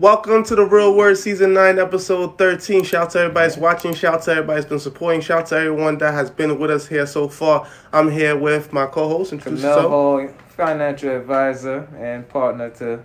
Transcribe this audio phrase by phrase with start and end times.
[0.00, 2.84] Welcome to the Real Word Season 9, Episode 13.
[2.84, 3.92] Shout out to everybody that's watching.
[3.92, 5.20] Shout out to everybody that's been supporting.
[5.20, 7.68] Shout out to everyone that has been with us here so far.
[7.92, 9.34] I'm here with my co host.
[9.34, 9.90] Introduce yourself.
[9.90, 10.26] Hall,
[10.56, 13.04] financial advisor and partner to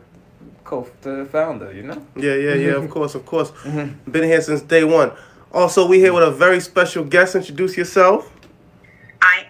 [0.64, 2.02] co the founder, you know?
[2.16, 3.52] Yeah, yeah, yeah, of course, of course.
[3.52, 4.10] Mm-hmm.
[4.10, 5.12] Been here since day one.
[5.52, 7.36] Also, we here with a very special guest.
[7.36, 8.32] Introduce yourself.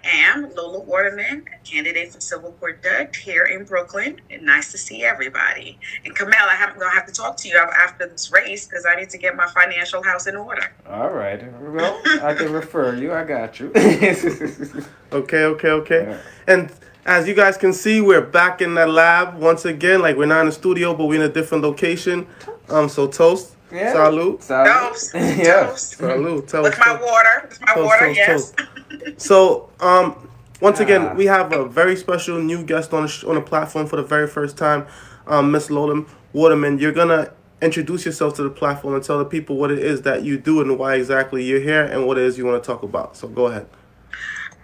[0.06, 4.22] I am Lola Waterman, candidate for Civil Court Judge here in Brooklyn.
[4.30, 5.80] And nice to see everybody.
[6.06, 8.86] And Kamel, I am going to have to talk to you after this race because
[8.86, 10.72] I need to get my financial house in order.
[10.88, 11.42] All right.
[11.60, 13.14] Well, I can refer you.
[13.14, 13.72] I got you.
[15.12, 16.04] Okay, okay, okay.
[16.10, 16.18] Yeah.
[16.46, 16.72] And
[17.06, 20.02] as you guys can see, we're back in the lab once again.
[20.02, 22.28] Like we're not in the studio, but we're in a different location.
[22.68, 23.94] Um, so toast, Yeah.
[23.94, 24.68] salute, Salute.
[24.68, 25.12] Toast.
[25.16, 25.66] yeah.
[25.68, 25.90] Toast.
[25.98, 26.64] salute, toast.
[26.64, 27.48] With my water.
[27.50, 28.52] With my Toast, water, toast, yes.
[28.52, 29.22] toast.
[29.22, 30.30] So, um,
[30.62, 33.88] once again, we have a very special new guest on the, sh- on the platform
[33.88, 34.86] for the very first time,
[35.28, 36.80] um, Miss Lola Waterman.
[36.80, 37.32] You're gonna
[37.62, 40.62] introduce yourself to the platform and tell the people what it is that you do
[40.62, 43.18] and why exactly you're here and what it is you want to talk about.
[43.18, 43.68] So, go ahead.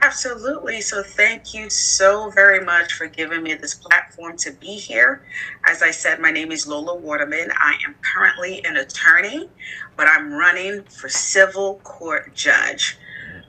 [0.03, 0.81] Absolutely.
[0.81, 5.22] So, thank you so very much for giving me this platform to be here.
[5.66, 7.51] As I said, my name is Lola Waterman.
[7.56, 9.47] I am currently an attorney,
[9.95, 12.97] but I'm running for civil court judge.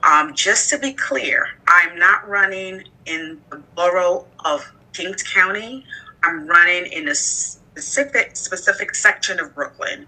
[0.03, 5.83] Um, just to be clear, I'm not running in the borough of Kings County.
[6.23, 10.05] I'm running in a specific specific section of Brooklyn.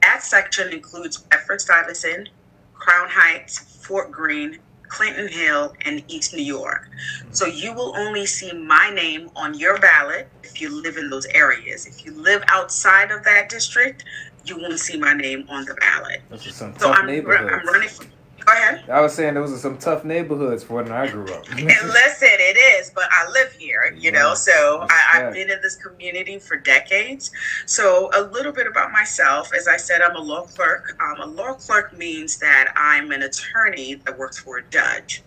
[0.00, 2.30] That section includes Bedford Stuyvesant,
[2.72, 4.58] Crown Heights, Fort Greene,
[4.92, 6.90] Clinton Hill, and East New York.
[6.90, 7.32] Mm-hmm.
[7.32, 11.24] So you will only see my name on your ballot if you live in those
[11.26, 11.86] areas.
[11.86, 14.04] If you live outside of that district,
[14.44, 16.20] you won't see my name on the ballot.
[16.28, 17.50] Those are some So tough I'm, neighborhoods.
[17.50, 18.04] I'm running for.
[18.44, 18.88] Go ahead.
[18.90, 21.48] I was saying those are some tough neighborhoods for when I grew up.
[21.50, 25.60] And listen, it is, but I live here, you know, so I, I've been in
[25.62, 27.30] this community for decades.
[27.66, 29.52] So, a little bit about myself.
[29.54, 30.96] As I said, I'm a law clerk.
[31.00, 35.22] Um, a law clerk means that I'm an attorney that works for a judge.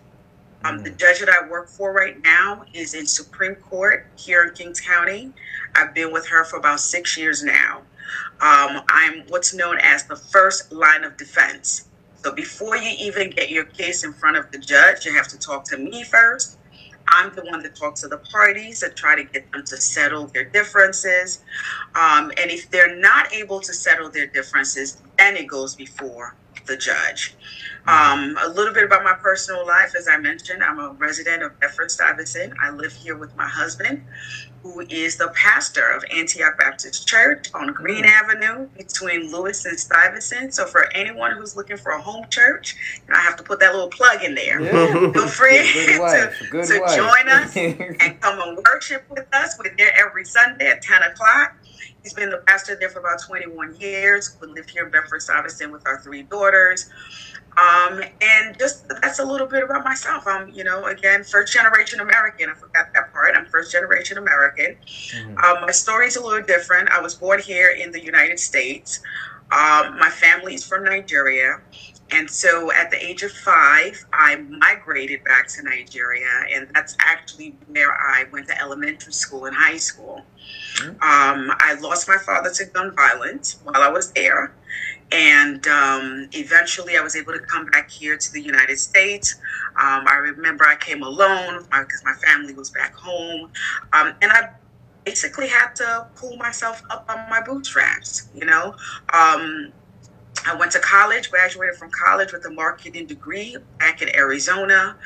[0.64, 4.54] Um, the judge that I work for right now is in Supreme Court here in
[4.54, 5.32] Kings County.
[5.74, 7.82] I've been with her for about six years now.
[8.40, 11.88] Um, I'm what's known as the first line of defense.
[12.26, 15.38] So before you even get your case in front of the judge, you have to
[15.38, 16.58] talk to me first.
[17.06, 20.26] I'm the one that talks to the parties and try to get them to settle
[20.26, 21.44] their differences.
[21.94, 26.34] Um, and if they're not able to settle their differences, then it goes before
[26.66, 27.36] the judge.
[27.86, 29.94] Um, a little bit about my personal life.
[29.96, 32.54] As I mentioned, I'm a resident of Bedford Stuyvesant.
[32.60, 34.04] I live here with my husband,
[34.72, 40.54] who is the pastor of Antioch Baptist Church on Greene Avenue between Lewis and Stuyvesant.
[40.54, 42.76] So, for anyone who's looking for a home church,
[43.12, 44.60] I have to put that little plug in there.
[44.60, 45.12] Yeah.
[45.12, 45.92] Feel free to,
[46.50, 46.96] to wife.
[46.96, 49.56] join us and come and worship with us.
[49.58, 51.56] We're there every Sunday at 10 o'clock.
[52.02, 54.36] He's been the pastor there for about 21 years.
[54.40, 56.88] We live here in Bedford Stuyvesant with our three daughters.
[57.56, 60.24] Um, and just that's a little bit about myself.
[60.26, 62.50] I'm, you know, again, first generation American.
[62.50, 63.34] I forgot that part.
[63.34, 64.76] I'm first generation American.
[65.42, 66.90] Um, my story's a little different.
[66.90, 69.00] I was born here in the United States.
[69.52, 71.60] Um, my family's from Nigeria.
[72.10, 76.28] And so at the age of five, I migrated back to Nigeria.
[76.52, 80.24] And that's actually where I went to elementary school and high school.
[80.86, 84.54] Um, I lost my father to gun violence while I was there.
[85.12, 89.36] And um, eventually I was able to come back here to the United States.
[89.80, 93.50] Um, I remember I came alone because my family was back home.
[93.92, 94.50] Um, and I
[95.04, 98.28] basically had to pull myself up on my bootstraps.
[98.34, 98.74] You know,
[99.12, 99.72] um,
[100.46, 104.96] I went to college, graduated from college with a marketing degree back in Arizona.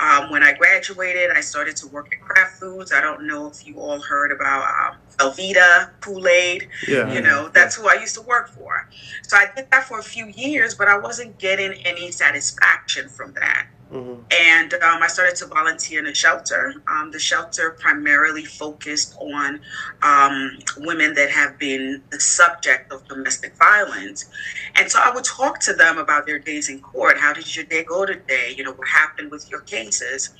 [0.00, 2.92] Um, when I graduated, I started to work at Kraft Foods.
[2.92, 6.68] I don't know if you all heard about um, Velveeta, Kool Aid.
[6.86, 7.12] Yeah.
[7.12, 8.88] You know, that's who I used to work for.
[9.22, 13.32] So I did that for a few years, but I wasn't getting any satisfaction from
[13.34, 13.68] that.
[13.92, 14.22] Mhm.
[14.38, 16.74] And um, I started to volunteer in a shelter.
[16.86, 19.60] Um, the shelter primarily focused on
[20.02, 24.26] um, women that have been the subject of domestic violence.
[24.76, 27.16] And so I would talk to them about their days in court.
[27.18, 28.54] How did your day go today?
[28.56, 30.34] You know, what happened with your cases?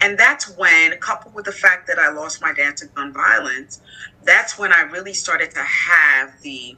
[0.00, 3.80] And that's when, coupled with the fact that I lost my dad to gun violence,
[4.22, 6.76] that's when I really started to have the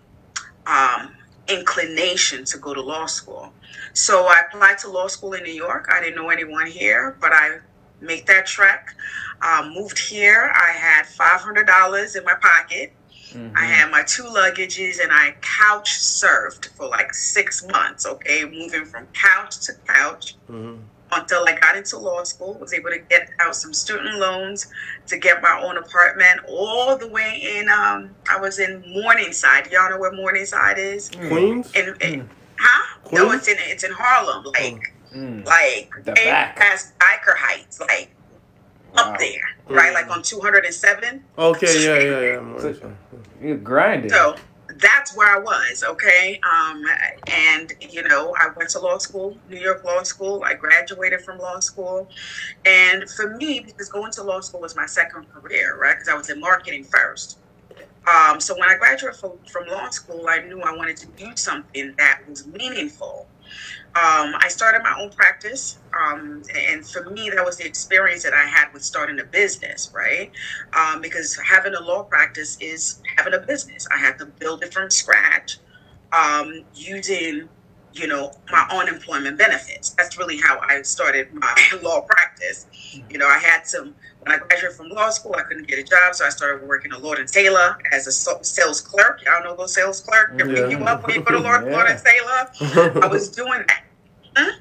[0.66, 1.12] um,
[1.48, 3.52] inclination to go to law school.
[3.92, 5.88] So I applied to law school in New York.
[5.92, 7.58] I didn't know anyone here, but I
[8.00, 8.94] made that trek.
[9.42, 10.52] Um, moved here.
[10.54, 12.92] I had $500 in my pocket.
[13.32, 13.56] Mm-hmm.
[13.56, 18.84] I had my two luggages and I couch surfed for like six months, okay, moving
[18.84, 20.82] from couch to couch Mhm.
[21.16, 24.66] Until I got into law school, was able to get out some student loans
[25.06, 29.70] to get my own apartment all the way in, um, I was in Morningside.
[29.70, 31.10] Y'all know where Morningside is?
[31.10, 31.70] Queens.
[31.74, 32.28] In, in,
[32.58, 32.98] huh?
[33.12, 35.46] No, it's in, it's in Harlem, like, Mm.
[35.46, 36.56] like, The right back.
[36.56, 38.10] past Dyker Heights, like,
[38.96, 39.12] Wow.
[39.12, 39.92] up there, right?
[39.94, 41.22] Like on 207.
[41.38, 41.84] Okay.
[41.84, 41.98] Yeah.
[41.98, 42.20] Yeah.
[42.32, 42.38] Yeah.
[42.38, 42.92] I'm So-
[43.40, 44.10] You grinding.
[44.10, 44.34] So
[44.78, 46.40] that's where I was, okay?
[46.42, 46.84] Um,
[47.28, 50.42] and, you know, I went to law school, New York Law School.
[50.44, 52.08] I graduated from law school.
[52.64, 55.94] And for me, because going to law school was my second career, right?
[55.94, 57.38] Because I was in marketing first.
[58.06, 61.36] Um, so when I graduated from, from law school, I knew I wanted to do
[61.36, 63.26] something that was meaningful.
[63.96, 68.34] Um, I started my own practice, um, and for me, that was the experience that
[68.34, 70.32] I had with starting a business, right?
[70.74, 73.86] Um, because having a law practice is having a business.
[73.94, 75.58] I had to build it from scratch,
[76.12, 77.50] um, using,
[77.92, 79.90] you know, my unemployment benefits.
[79.98, 82.66] That's really how I started my law practice.
[83.10, 83.94] You know, I had to
[84.24, 86.92] when I graduated from law school, I couldn't get a job, so I started working
[86.92, 89.22] at Lord and Taylor as a sales clerk.
[89.24, 90.38] Y'all know those sales clerk.
[90.38, 93.02] They pick you up when you go to Lord, Lord and Taylor.
[93.02, 94.54] I was doing that.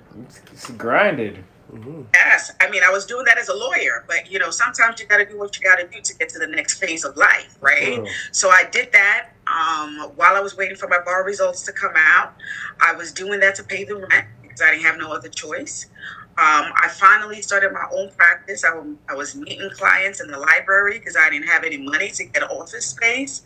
[0.51, 1.43] It's grinded.
[1.73, 2.05] Mhm.
[2.13, 5.07] Yes, I mean, I was doing that as a lawyer, but you know, sometimes you
[5.07, 7.17] got to do what you got to do to get to the next phase of
[7.17, 7.97] life, right?
[7.99, 8.07] Oh.
[8.31, 11.93] So I did that um, while I was waiting for my bar results to come
[11.95, 12.33] out.
[12.79, 15.87] I was doing that to pay the rent because I didn't have no other choice.
[16.35, 18.63] Um, I finally started my own practice.
[18.65, 22.43] I, was meeting clients in the library because I didn't have any money to get
[22.49, 23.43] office space.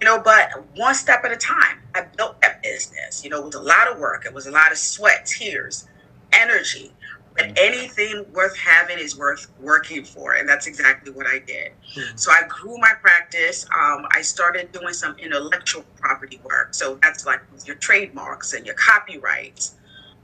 [0.00, 3.22] You know, but one step at a time, I built that business.
[3.22, 4.24] You know, it was a lot of work.
[4.24, 5.86] It was a lot of sweat, tears,
[6.32, 6.92] energy.
[7.36, 10.34] But anything worth having is worth working for.
[10.34, 11.72] And that's exactly what I did.
[12.14, 13.64] So I grew my practice.
[13.74, 16.74] Um, I started doing some intellectual property work.
[16.74, 19.76] So that's like your trademarks and your copyrights,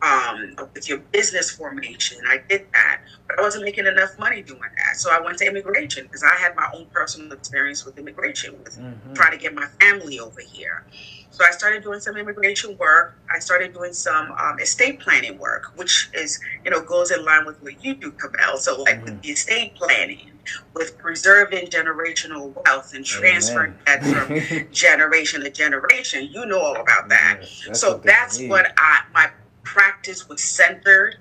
[0.03, 2.19] um, with your business formation.
[2.27, 4.97] I did that, but I wasn't making enough money doing that.
[4.97, 8.79] So I went to immigration because I had my own personal experience with immigration, with
[8.79, 9.15] Mhm.
[9.15, 10.85] trying to get my family over here.
[11.31, 13.17] So I started doing some immigration work.
[13.33, 17.45] I started doing some um, estate planning work, which is, you know, goes in line
[17.45, 18.57] with what you do, Cabell.
[18.57, 20.33] So like with the estate planning,
[20.75, 26.29] with preserving generational wealth and transferring that from generation to generation.
[26.31, 27.41] You know all about that.
[27.41, 29.31] That's so what that's what I my
[29.69, 31.17] practice was centered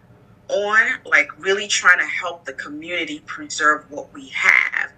[0.48, 4.92] on, like really trying to help the community preserve what we have.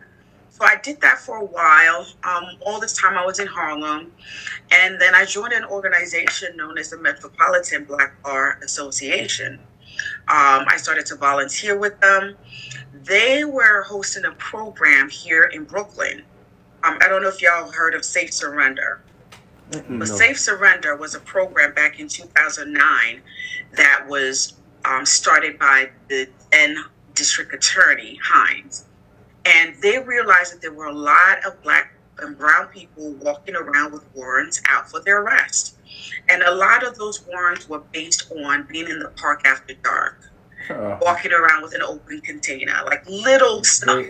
[0.51, 2.06] So I did that for a while.
[2.24, 4.12] Um, all this time I was in Harlem,
[4.72, 9.56] and then I joined an organization known as the Metropolitan Black Bar Association.
[10.27, 12.36] Um, I started to volunteer with them.
[12.94, 16.22] They were hosting a program here in Brooklyn.
[16.84, 19.01] Um, I don't know if y'all heard of Safe Surrender.
[19.72, 20.06] But No.
[20.06, 23.22] Safe Surrender was a program back in 2009
[23.74, 24.54] that was
[24.86, 26.84] um, started by the then
[27.14, 28.84] district attorney, Hynes.
[29.46, 33.94] And they realized that there were a lot of black and brown people walking around
[33.94, 35.78] with warrants out for their arrest.
[36.30, 40.18] And a lot of those warrants were based on being in the park after dark,
[40.70, 44.06] Oh, walking around with an open container, like little stuff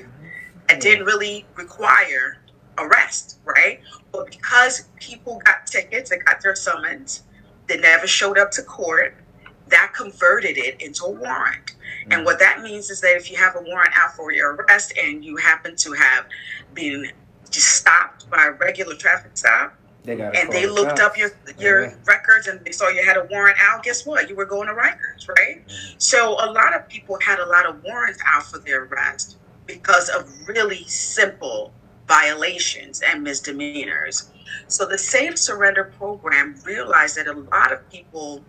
[0.67, 2.37] that didn't really require
[2.79, 3.79] arrest, right?
[4.11, 7.23] But because people got tickets and got their summons,
[7.67, 9.15] they never showed up to court,
[9.67, 11.75] that converted it into a warrant.
[12.11, 14.93] And what that means is that if you have a warrant out for your arrest
[14.97, 16.25] and you happen to have
[16.73, 17.11] been
[17.51, 21.93] just stopped by a regular traffic stop, They and they looked up your your Yeah.
[22.05, 24.29] records and they saw you had a warrant out, guess what?
[24.29, 25.63] You were going to Rikers, right?
[25.97, 30.09] So a lot of people had a lot of warrants out for their arrest because
[30.09, 31.73] of really simple
[32.09, 34.31] violations and misdemeanors.
[34.67, 38.43] So the Safe Surrender program realized that a lot of people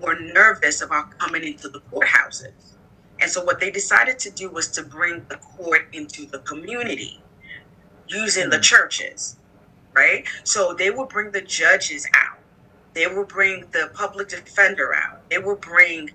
[0.00, 2.52] were nervous about coming into the courthouses.
[3.20, 7.20] And so what they decided to do was to bring the court into the community
[8.06, 8.62] using the hmm.
[8.62, 9.36] churches,
[9.94, 10.26] right?
[10.44, 12.38] So they would bring the judges out.
[12.92, 15.28] They will bring the public defender out.
[15.30, 16.10] They will bring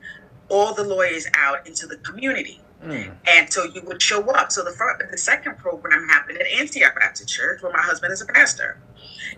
[0.50, 2.62] all the lawyers out into the community.
[2.86, 3.16] Mm.
[3.28, 4.52] And so you would show up.
[4.52, 8.22] So the first, the second program happened at Antioch Baptist Church, where my husband is
[8.22, 8.78] a pastor,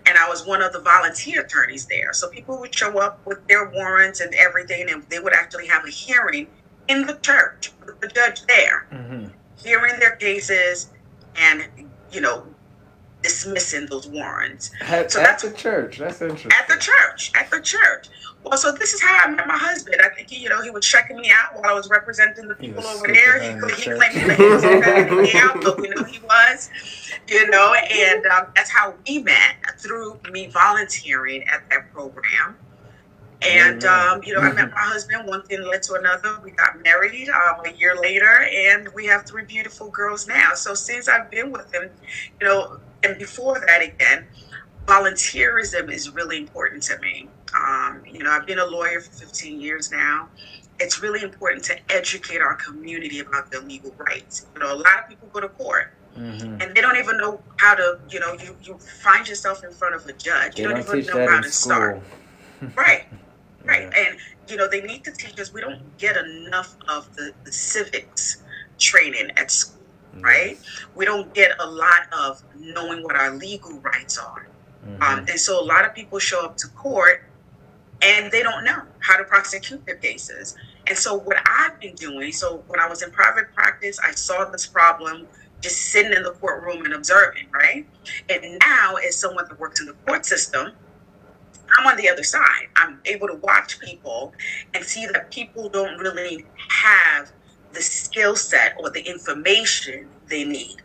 [0.06, 2.12] and I was one of the volunteer attorneys there.
[2.12, 5.84] So people would show up with their warrants and everything, and they would actually have
[5.86, 6.46] a hearing
[6.88, 9.26] in the church with the judge there, hmm
[9.60, 10.88] hearing their cases,
[11.36, 11.66] and
[12.12, 12.46] you know,
[13.22, 15.98] dismissing those warrants At, So at that's- the church.
[15.98, 16.52] That's interesting.
[16.52, 17.32] at the church.
[17.34, 18.08] At the church.
[18.44, 19.96] Well, so this is how I met my husband.
[20.02, 22.54] I think he, you know, he was checking me out while I was representing the
[22.54, 23.42] people over there.
[23.42, 25.88] He, scooping her in the he claimed that he was checking me out, but we
[25.88, 26.70] know he was,
[27.28, 32.56] you know, and um, that's how we met through me volunteering at that program.
[33.42, 35.28] And um, you know, I met my husband.
[35.28, 36.40] One thing led to another.
[36.42, 40.54] We got married um, a year later, and we have three beautiful girls now.
[40.54, 41.88] So since I've been with him,
[42.40, 44.26] you know, and before that again,
[44.88, 47.28] volunteerism is really important to me.
[47.54, 50.28] Um, you know, I've been a lawyer for 15 years now.
[50.80, 54.46] It's really important to educate our community about their legal rights.
[54.54, 56.62] You know, a lot of people go to court Mhm.
[56.62, 59.94] and they don't even know how to, you know, you, you find yourself in front
[59.94, 60.56] of a judge.
[60.56, 62.00] They You don't don't even know how to start.
[62.76, 63.06] Right.
[63.64, 63.88] Right.
[63.92, 64.02] Yeah.
[64.08, 64.18] And,
[64.48, 68.42] you know, they need to teach us, we don't get enough of the, the civics
[68.78, 69.82] training at school,
[70.20, 70.58] right?
[70.96, 74.47] We don't get a lot of knowing what our legal rights are.
[74.88, 75.02] Mhm.
[75.02, 77.24] Um, and so a lot of people show up to court
[78.00, 80.56] and they don't know how to prosecute their cases.
[80.86, 84.44] And so what I've been doing, so when I was in private practice, I saw
[84.44, 85.26] this problem
[85.60, 87.86] just sitting in the courtroom and observing, right?
[88.28, 90.72] And now as someone that works in the court system,
[91.76, 92.68] I'm on the other side.
[92.76, 94.32] I'm able to watch people
[94.74, 97.32] and see that people don't really have
[97.72, 100.76] the skill set or the information they need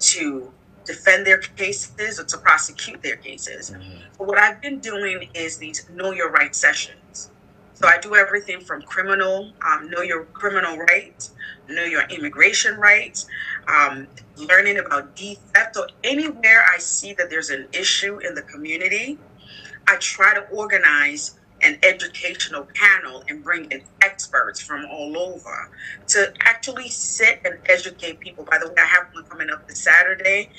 [0.00, 0.52] to
[0.84, 3.70] defend their cases or to prosecute their cases.
[3.70, 4.02] Mhm.
[4.18, 7.30] But what I've been doing is these know your rights sessions.
[7.74, 11.30] So I do everything from criminal, um, know your criminal rights,
[11.68, 13.26] know your immigration rights,
[13.66, 19.18] um, learning about theft or anywhere I see that there's an issue in the community,
[19.86, 21.32] I try to organize
[21.62, 25.70] an educational panel and bring in experts from all over
[26.08, 28.44] to actually sit and educate people.
[28.44, 30.50] By the way, I have one coming up this Saturday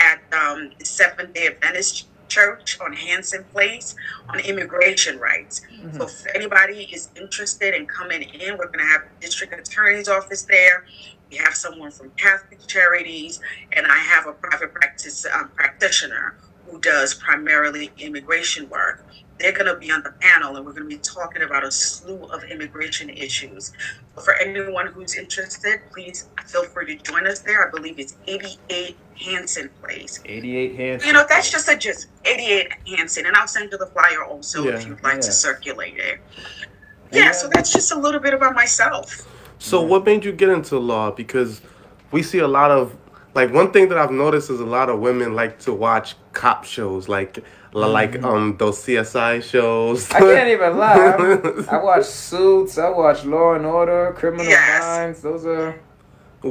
[0.00, 3.94] at um, the Seventh Day Adventist Church on Hanson Place
[4.30, 5.60] on immigration rights.
[5.98, 10.08] So if anybody is interested in coming in, we're going to have the district attorney's
[10.08, 10.86] office there.
[11.30, 13.40] We have someone from Catholic Charities,
[13.72, 19.04] and I have a private practice um, practitioner who does primarily immigration work.
[19.42, 21.70] They're going to be on the panel, and we're going to be talking about a
[21.72, 23.72] slew of immigration issues.
[24.22, 27.66] For anyone who's interested, please feel free to join us there.
[27.66, 30.20] I believe it's 88 Hanson Place.
[30.24, 31.06] 88 Hanson.
[31.08, 34.64] You know, that's just a just 88 Hanson, and I'll send you the flyer also
[34.68, 35.20] if you'd like Yeah.
[35.22, 36.20] to circulate it.
[37.10, 37.24] Yeah.
[37.24, 39.26] Yeah, so that's just a little bit about myself.
[39.58, 41.10] So what made you get into law?
[41.10, 41.60] Because
[42.12, 42.96] we see a lot of
[43.34, 46.64] like one thing that I've noticed is a lot of women like to watch cop
[46.64, 47.38] shows, like
[47.72, 50.10] like um those CSI shows.
[50.10, 51.64] I can't even lie.
[51.70, 52.76] I watch Suits.
[52.78, 54.82] I watch Law and Order, Criminal Yes.
[54.82, 55.22] Minds.
[55.22, 55.80] Those are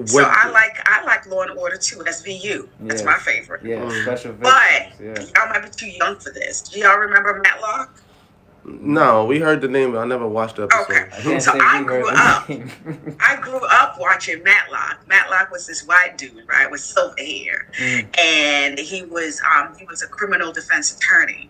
[0.05, 2.67] So I like I like Law and Order too, SVU.
[2.79, 3.05] That's Yes.
[3.05, 3.63] my favorite.
[3.63, 4.03] yeah Mm.
[4.03, 4.53] special But
[4.97, 5.31] victims.
[5.37, 6.61] y'all might be too young for this.
[6.61, 8.00] Do y'all remember Matlock?
[8.63, 10.83] No, we heard the name, but I never watched the episode.
[10.91, 11.33] Okay.
[11.33, 12.47] I So I grew up.
[12.47, 13.17] the name.
[13.19, 15.07] I grew up watching Matlock.
[15.07, 18.17] Matlock was this white dude, right, with silver hair, Mm.
[18.19, 21.49] and he was um, he was a criminal defense attorney,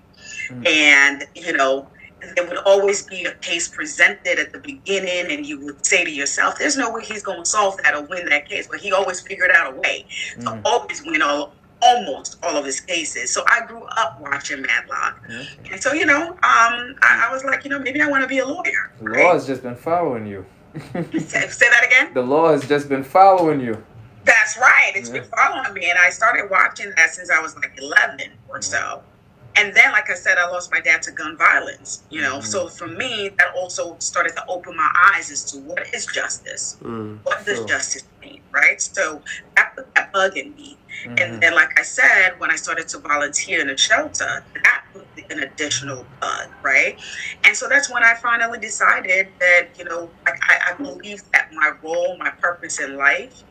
[0.49, 0.67] Mm.
[0.67, 1.87] and you know
[2.35, 6.11] there would always be a case presented at the beginning, and you would say to
[6.11, 8.91] yourself, "There's no way he's going to solve that or win that case," but he
[8.91, 10.05] always figured out a way
[10.39, 10.61] to Mm.
[10.63, 13.31] always win all almost all of his cases.
[13.33, 15.43] So I grew up watching Matlock, Yeah.
[15.71, 18.27] and so you know, um, I, I was like, you know, maybe I want to
[18.27, 18.91] be a lawyer.
[18.99, 19.25] The right?
[19.25, 20.45] law has just been following you.
[20.93, 22.13] Say, say that again.
[22.13, 23.83] the law has just been following you.
[24.23, 24.91] That's right.
[24.95, 25.19] It's Yeah.
[25.21, 29.01] been following me, and I started watching that since I was like 11 or so.
[29.57, 32.03] And then, like I said, I lost my dad to gun violence.
[32.09, 32.45] You know, Mhm.
[32.45, 36.77] so for me, that also started to open my eyes as to what is justice.
[36.81, 37.19] Mm.
[37.23, 37.67] What does Sure.
[37.67, 38.81] justice mean, right?
[38.81, 39.21] So
[39.57, 40.77] that put that bug in me.
[41.05, 41.19] Mhm.
[41.21, 45.05] And then, like I said, when I started to volunteer in a shelter, that put
[45.31, 46.99] an additional bug, right?
[47.43, 51.51] And so that's when I finally decided that, you know, like I, I believe that
[51.53, 53.43] my role, my purpose in life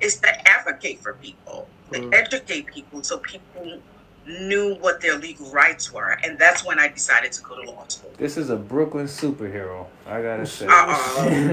[0.00, 1.68] is to advocate for people.
[1.92, 2.12] to Mm.
[2.14, 3.80] educate people so people
[4.26, 6.18] knew what their legal rights were.
[6.22, 8.12] And that's when I decided to go to law school.
[8.18, 9.86] This is a Brooklyn superhero.
[10.06, 10.66] I gotta say.
[10.66, 10.74] Uh-uh.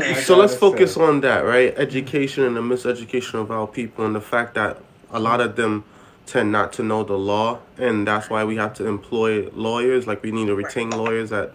[0.04, 1.02] I So let's gotta focus say.
[1.02, 1.74] on that, right?
[1.78, 4.78] Education and the miseducation of our people, and the fact that
[5.12, 5.84] a lot of them
[6.26, 10.08] tend not to know the law, and that's why we have to employ lawyers.
[10.08, 11.52] Like we need to retain lawyers at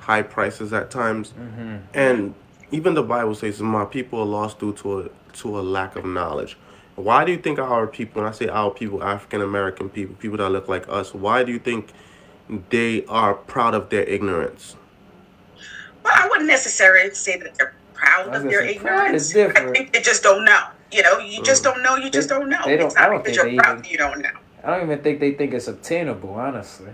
[0.00, 1.76] high prices at times, Mm-hmm.
[1.94, 2.34] and
[2.72, 6.04] even the Bible says, "My people are lost due to a to a lack of
[6.04, 6.56] knowledge."
[6.96, 10.38] Why do you think our people, when I say our people, African American people, people
[10.38, 11.90] that look like us, why do you think
[12.70, 14.76] they are proud of their ignorance?
[16.02, 19.36] Well, I wouldn't necessarily say that they're proud of their ignorance.
[19.36, 20.68] I think they just don't know.
[20.96, 21.96] You know, you just don't know.
[21.96, 22.62] You just They- don't know.
[22.64, 24.30] they don't- it's not I don't because think you're they proud even- you don't know.
[24.64, 26.92] I don't even think they think it's obtainable, honestly.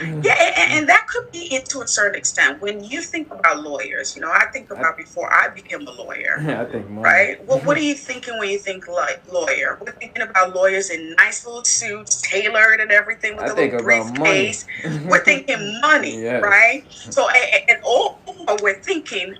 [0.00, 2.62] Yeah, and, and that could be it to a certain extent.
[2.62, 6.40] When you think about lawyers, you know, I think about before I became a lawyer.
[6.42, 7.04] Yeah, I think more.
[7.04, 7.44] Right?
[7.46, 9.76] Well, what are you thinking when you think like lawyer?
[9.84, 13.82] We're thinking about lawyers in nice little suits, tailored and everything with I a little
[13.82, 14.64] briefcase.
[15.04, 16.42] We're thinking money, Yes.
[16.42, 16.84] right?
[16.90, 18.18] So, and, and all
[18.62, 19.36] we're thinking,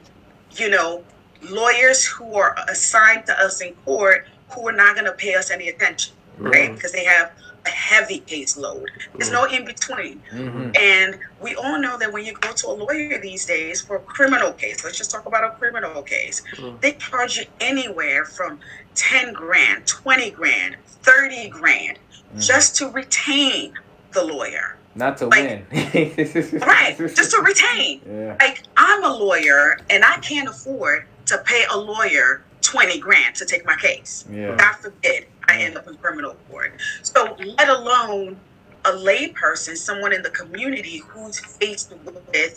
[0.57, 1.03] you know,
[1.51, 5.51] lawyers who are assigned to us in court who are not going to pay us
[5.51, 6.75] any attention, right?
[6.75, 7.33] Because they have
[7.65, 8.87] a heavy caseload.
[9.17, 10.19] There's no in between.
[10.31, 13.97] hmm And we all know that when you go to a lawyer these days for
[13.97, 16.81] a criminal case, let's just talk about a criminal case, Mm.
[16.81, 18.59] they charge you anywhere from
[18.97, 21.99] 10 grand, 20 grand, 30 grand
[22.39, 23.75] just to retain
[24.13, 24.77] the lawyer.
[24.95, 25.67] Not to Like- win.
[26.61, 28.01] Right, just to retain.
[28.07, 28.37] Yeah.
[28.41, 33.45] Like, I'm a lawyer and I can't afford to pay a lawyer 20 grand to
[33.45, 34.25] take my case.
[34.31, 34.55] Yeah.
[34.57, 36.73] God forbid I end up in criminal court.
[37.03, 38.37] So, let alone
[38.85, 42.51] a layperson, someone in the community who's faced with a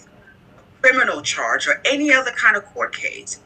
[0.82, 3.40] criminal charge or any other kind of court case,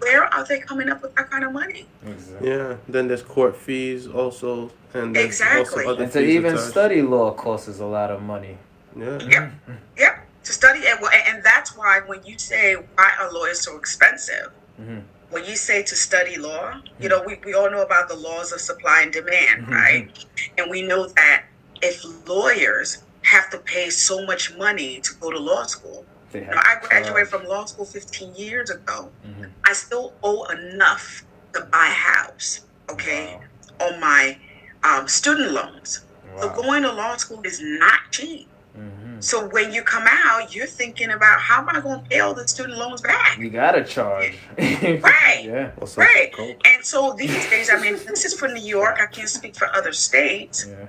[0.00, 1.86] where are they coming up with that kind of money?
[2.06, 2.48] Exactly.
[2.50, 2.76] Yeah.
[2.88, 5.84] Then there's court fees also, and there's Exactly.
[5.84, 6.70] also other And to fees even attached.
[6.70, 8.58] study law costs a lot of money.
[8.98, 9.18] Yeah.
[9.20, 9.52] Yep.
[9.98, 10.26] Yep.
[10.44, 11.00] To study it.
[11.00, 14.50] Well, and that's why when you say, why are lawyers so expensive?
[14.80, 15.02] Mhm.
[15.30, 18.52] When you say to study law, you know, we, we all know about the laws
[18.52, 19.70] of supply and demand, Mhm.
[19.70, 20.08] right?
[20.58, 21.44] And we know that
[21.82, 26.56] if lawyers have to pay so much money to go to law school, you know,
[26.56, 29.10] I graduated from law school 15 years ago.
[29.26, 29.50] Mhm.
[29.64, 32.60] I still owe enough to buy a house,
[32.90, 33.38] okay,
[33.80, 34.38] on my
[34.82, 36.00] um, student loans.
[36.40, 38.48] So going to law school is not cheap.
[38.78, 39.22] Mhm.
[39.22, 42.34] So when you come out, you're thinking about how am I going to pay all
[42.34, 43.38] the student loans back?
[43.38, 44.36] You gotta charge.
[44.58, 45.42] Right.
[45.44, 45.70] Yeah.
[45.80, 46.32] Also Right.
[46.64, 48.98] And so these days, I mean, this is for New York.
[49.00, 50.86] I can't speak for other states, Yeah.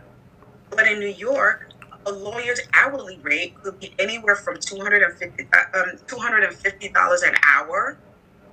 [0.72, 1.70] but in New York,
[2.08, 6.44] a lawyer's hourly rate could be anywhere from two hundred and fifty, um, two hundred
[6.44, 7.98] and fifty dollars an hour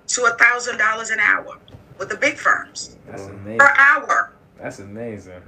[0.08, 1.58] to a thousand dollars an hour
[1.98, 3.58] with the big firms That's amazing.
[3.58, 4.32] per hour.
[4.62, 5.42] That's amazing.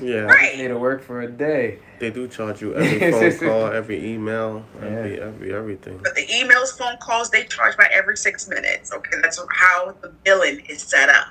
[0.00, 0.20] Yeah.
[0.32, 0.56] Right.
[0.56, 1.80] Need to work for a day.
[1.98, 5.24] They do charge you every phone call, every email, every Yeah.
[5.24, 5.98] every everything.
[6.02, 8.92] But the emails, phone calls, they charge by every six minutes.
[8.92, 11.26] Okay, that's how the billing is set up.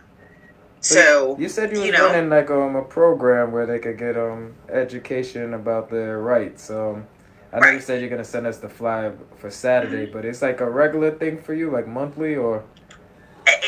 [0.81, 3.97] So you said you was you know- running like um a program where they could
[3.97, 6.69] get um education about their rights.
[6.69, 7.05] Um,
[7.53, 10.59] I know you said you're gonna send us the flyer for Saturday, but it's like
[10.61, 12.63] a regular thing for you, like monthly or.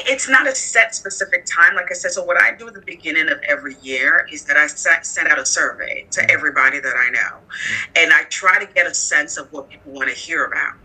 [0.05, 1.75] It's not a set specific time.
[1.75, 4.57] Like I said, so what I do at the beginning of every year is that
[4.57, 7.39] I send out a survey to everybody that I know,
[7.95, 10.75] and I try to get a sense of what people want to hear about.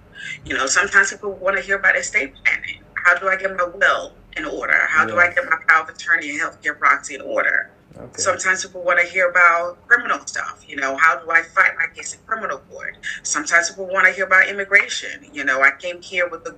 [0.45, 2.83] You know, sometimes people want to hear about estate planning.
[2.95, 4.87] How do I get my will in order?
[4.89, 7.71] How do I get my power of attorney and healthcare proxy in order?
[7.97, 8.21] Okay.
[8.21, 10.65] Sometimes people want to hear about criminal stuff.
[10.69, 12.97] You know, how do I fight my case in criminal court?
[13.23, 15.27] Sometimes people want to hear about immigration.
[15.33, 16.57] You know, I came here with a,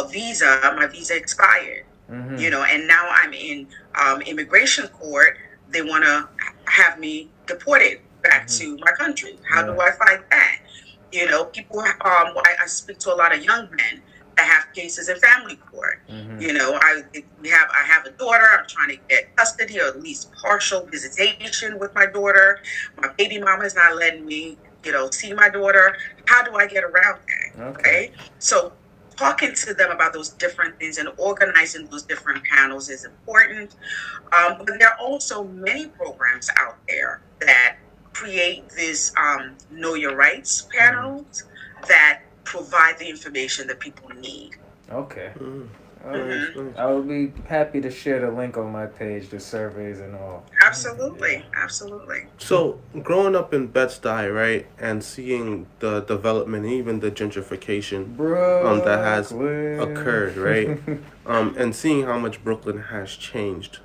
[0.00, 1.84] a visa, my visa expired.
[2.12, 2.38] Mhm.
[2.38, 5.38] You know, and now I'm in um, immigration court.
[5.70, 6.28] They want to
[6.66, 9.38] have me deported back to my country.
[9.50, 10.58] How do I fight that?
[11.10, 11.80] You know, people.
[11.80, 14.02] Um, I, I speak to a lot of young men
[14.36, 16.00] that have cases in family court.
[16.10, 16.40] Mhm.
[16.40, 17.02] You know, I
[17.40, 18.46] we have I have a daughter.
[18.58, 22.60] I'm trying to get custody or at least partial visitation with my daughter.
[23.00, 25.96] My baby mama is not letting me, you know, see my daughter.
[26.26, 27.60] How do I get around that?
[27.62, 27.80] Okay.
[27.82, 28.72] Okay, so
[29.16, 33.74] talking to them about those different things and organizing those different panels is important.
[34.32, 37.76] Um, but there are also many programs out there that
[38.12, 41.44] create these um, know your rights panels
[41.88, 44.56] that provide the information that people need.
[44.90, 45.32] Okay.
[45.38, 45.68] Mm.
[46.04, 46.26] All right.
[46.26, 46.76] Nice, nice.
[46.76, 50.44] I would be happy to share the link on my page, the surveys and all.
[50.72, 52.24] Absolutely, absolutely.
[52.38, 59.00] So growing up in Bed-Stuy, right, and seeing the development, even the gentrification, Um, that
[59.04, 60.78] has occurred, right?
[61.26, 63.80] um, and seeing how much Brooklyn has changed,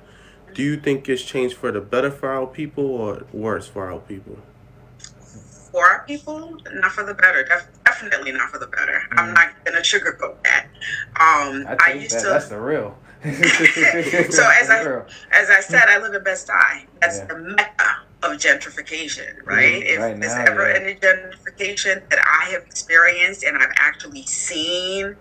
[0.54, 4.00] Do you think it's changed for the better for our people or worse for our
[4.00, 4.38] people?
[5.70, 7.44] For our people, not for the better.
[7.44, 9.02] Def- definitely not for the better.
[9.12, 10.66] I'm not gonna sugarcoat that.
[11.20, 12.28] Um, I I, used that, to.
[12.30, 12.96] that's the real.
[14.30, 15.06] so as I Real.
[15.32, 16.86] as I said, I live in Bed-Stuy.
[17.00, 17.24] That's Yeah.
[17.26, 19.82] the mecca of gentrification, right?
[19.82, 20.76] If Right there's now, ever yeah.
[20.76, 25.16] any gentrification that I have experienced and I've actually seen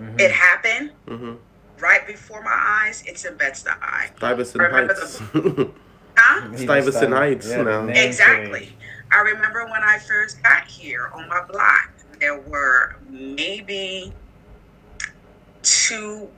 [0.00, 0.20] Mhm.
[0.20, 1.34] it happen Mm-hmm.
[1.80, 2.52] right before my
[2.84, 4.16] eyes, it's in Bed-Stuy.
[4.16, 5.20] Stuyvesant Remember Heights.
[6.18, 6.48] Huh?
[6.52, 7.86] He Stuyvesant Heights, yeah, now.
[7.88, 8.76] Exactly.
[9.12, 14.12] I remember when I first got here on my block, there were maybe
[15.62, 16.28] two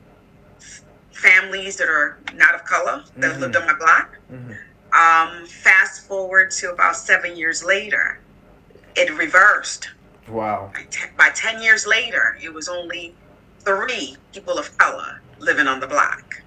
[1.28, 3.40] families that are not of color that Mhm.
[3.40, 4.16] lived on my block.
[4.32, 4.56] Mhm.
[4.92, 8.20] Um, fast forward to about seven years later,
[8.94, 9.90] it reversed.
[10.28, 10.70] Wow.
[10.74, 13.14] By, te- by 10 years later, it was only
[13.64, 16.42] three people of color living on the block.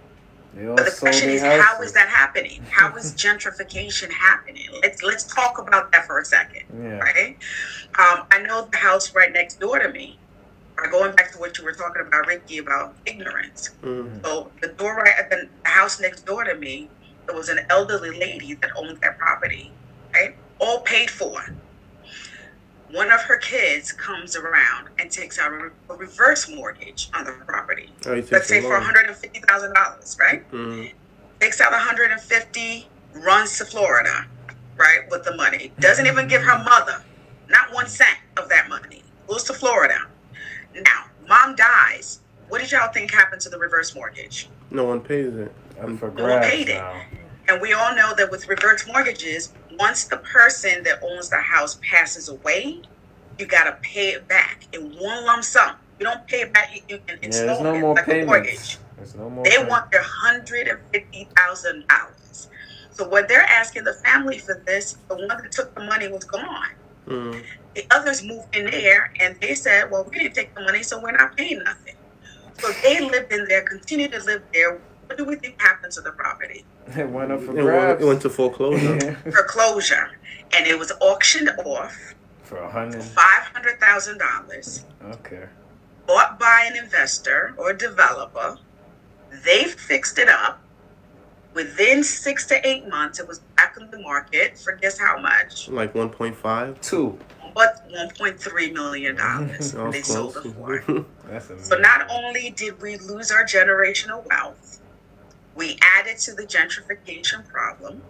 [0.54, 1.88] But the question is, how houses.
[1.88, 2.66] is that happening?
[2.70, 4.68] How is gentrification happening?
[4.82, 6.98] Let's let's talk about that for a second, Yeah.
[7.00, 7.38] right?
[7.98, 10.20] Um, I know the house right next door to me.
[10.90, 13.72] Going back to what you were talking about, Ricky, about ignorance.
[13.84, 14.24] Mm.
[14.24, 16.90] So the door right at the house next door to me,
[17.28, 19.72] there was an elderly lady that owned that property,
[20.14, 20.36] right?
[20.60, 21.54] All paid for.
[22.92, 27.90] One of her kids comes around and takes out a, reverse mortgage on the property.
[28.06, 28.80] Oh, Let's say for loan.
[28.80, 30.50] one hundred and fifty thousand dollars, right?
[30.52, 30.92] Mm.
[31.40, 34.26] Takes out one hundred and fifty, runs to Florida,
[34.78, 35.72] right, with the money.
[35.80, 37.02] Doesn't even give her mother
[37.52, 39.04] not one cent of that money.
[39.28, 40.08] Goes to Florida.
[40.76, 42.20] Now, mom dies.
[42.50, 44.50] What did y'all think happened to the reverse mortgage?
[44.70, 45.54] No one pays it.
[45.82, 46.84] Up for No one paid it.
[47.48, 51.80] And we all know that with reverse mortgages, once the person that owns the house
[51.82, 52.82] passes away,
[53.38, 55.76] you got to pay it back in one lump sum.
[56.00, 58.78] You don't pay it back in, in Yeah, there's no more like a mortgage.
[58.98, 59.44] There's no more.
[59.44, 59.70] They payments.
[59.72, 62.50] want their hundred and fifty thousand dollars.
[62.92, 66.24] So what they're asking the family for this, the one that took the money was
[66.24, 66.70] gone.
[67.08, 67.44] Mm.
[67.76, 71.02] The others moved in there and they said, Well, we didn't take the money, so
[71.02, 71.96] we're not paying nothing.
[72.60, 74.80] So they lived in there, continued to live there.
[75.08, 76.66] What do we think happened to the property?
[76.98, 78.04] It went up for It, went, grabs.
[78.04, 78.96] it went to foreclosure.
[79.26, 79.32] Yeah.
[79.32, 80.12] Foreclosure.
[80.54, 83.02] And it was auctioned off for a hundred.
[83.04, 85.46] five hundred thousand dollars, Okay.
[86.06, 88.58] bought by an investor or developer.
[89.46, 90.60] They fixed it up.
[91.54, 95.68] Within six to eight months, it was back on the market for guess how much?
[95.70, 96.82] like 1.5.
[96.82, 97.18] Two.
[97.54, 100.80] But one point three million dollars That was they sold it for.
[101.28, 101.66] That's amazing.
[101.66, 104.80] So not only did we lose our generational wealth,
[105.56, 108.02] we added to the gentrification problem,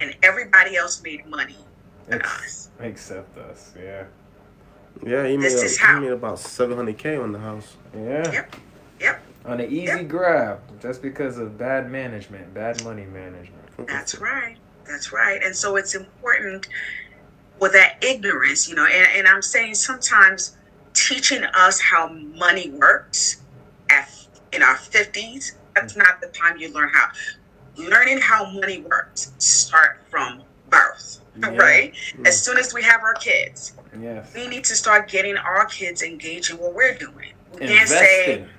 [0.00, 1.54] and everybody else made money
[2.08, 2.70] but Ex- us.
[2.80, 3.72] Except us.
[3.80, 4.04] Yeah.
[5.04, 6.00] yeah, he made, This a- is he how.
[6.00, 7.76] made about 700k on the house.
[7.94, 8.32] Yeah.
[8.32, 8.56] Yep.
[9.46, 9.52] Yep.
[9.52, 10.08] On an easy Yep.
[10.08, 13.52] grab, just because of bad management, bad money management.
[13.86, 14.56] That's right.
[14.86, 15.42] That's right.
[15.42, 16.66] And so it's important
[17.58, 20.56] with that ignorance, you know, and, and I'm saying sometimes
[20.94, 23.42] teaching us how money works
[23.90, 24.10] at
[24.52, 25.98] in our fifties, that's mm.
[25.98, 27.08] not the time you learn how.
[27.76, 31.20] Learning how money works start from birth.
[31.38, 31.54] Yeah.
[31.56, 31.92] Right?
[32.16, 32.26] Mm.
[32.26, 34.32] As soon as we have our kids, Yes.
[34.34, 37.32] we need to start getting our kids engaged in what we're doing.
[37.52, 38.55] We can't say Investing.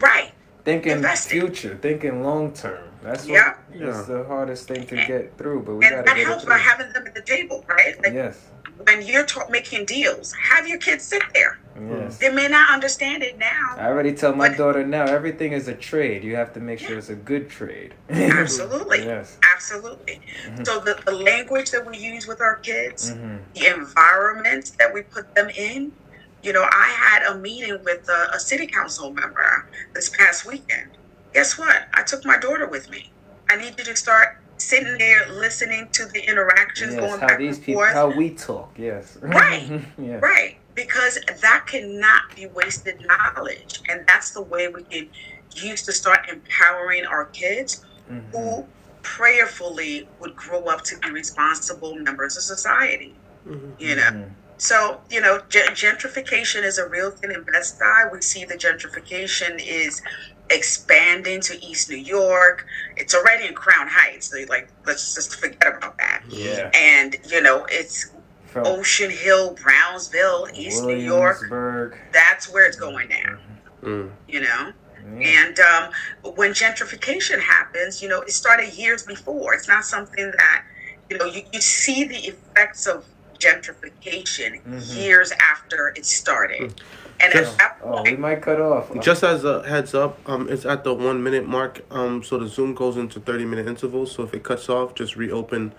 [0.00, 0.32] Right.
[0.64, 1.40] Thinking investing.
[1.40, 2.84] future, thinking long term.
[3.02, 3.54] That's what Yeah.
[3.70, 4.14] that's Yeah.
[4.16, 6.58] the hardest thing to get through, but we And gotta that get helps it by
[6.58, 7.96] having them at the table, right?
[8.02, 8.36] Like Yes.
[8.84, 11.58] when you're ta- making deals, have your kids sit there.
[11.80, 12.18] Yes.
[12.18, 13.76] They may not understand it now.
[13.78, 16.24] I already tell my daughter now everything is a trade.
[16.24, 17.94] You have to make sure it's a good trade.
[18.10, 19.04] Absolutely.
[19.04, 19.36] yes.
[19.54, 20.20] Absolutely.
[20.64, 25.02] So the, the language that we use with our kids, hmm the environment that we
[25.02, 25.92] put them in.
[26.42, 30.96] You know, I had a meeting with a, a city council member this past weekend.
[31.34, 31.88] Guess what?
[31.94, 33.10] I took my daughter with me.
[33.50, 37.62] I need you to start sitting there listening to the interactions Yes, going back and
[37.62, 37.92] people, forth.
[37.94, 38.72] how we talk.
[38.76, 39.18] Yes.
[39.22, 39.82] Right.
[39.98, 40.16] yeah.
[40.16, 43.82] Right, because that cannot be wasted knowledge.
[43.88, 45.08] And that's the way we can
[45.54, 48.30] use to start empowering our kids Mhm.
[48.32, 48.66] who
[49.02, 53.14] prayerfully would grow up to be responsible members of society.
[53.46, 53.74] Mhm.
[53.78, 54.30] You know, Mhm.
[54.58, 58.12] So you know, gen- gentrification is a real thing in Bed-Stuy.
[58.12, 60.02] We see the gentrification is
[60.50, 62.66] expanding to East New York.
[62.96, 64.28] It's already in Crown Heights.
[64.30, 66.22] They like let's just forget about that.
[66.28, 66.70] Yeah.
[66.74, 68.10] And you know, it's
[68.46, 71.40] From Ocean Hill, Brownsville, East New York.
[71.40, 71.98] Williamsburg.
[72.12, 73.38] That's where it's going now.
[73.82, 74.10] Mm.
[74.26, 74.72] You know,
[75.20, 75.90] and um,
[76.34, 79.54] when gentrification happens, you know, it started years before.
[79.54, 80.64] It's not something that
[81.08, 83.04] you know you, you see the effects of
[83.38, 84.96] gentrification Mhm.
[84.96, 86.74] years after it started.
[87.20, 88.92] And Just- at that Oh, we might cut off.
[89.00, 91.80] Just as a heads up, um, it's at the one minute mark.
[91.90, 94.12] Um, so the Zoom goes into thirty minute intervals.
[94.12, 95.72] So if it cuts off, just reopen,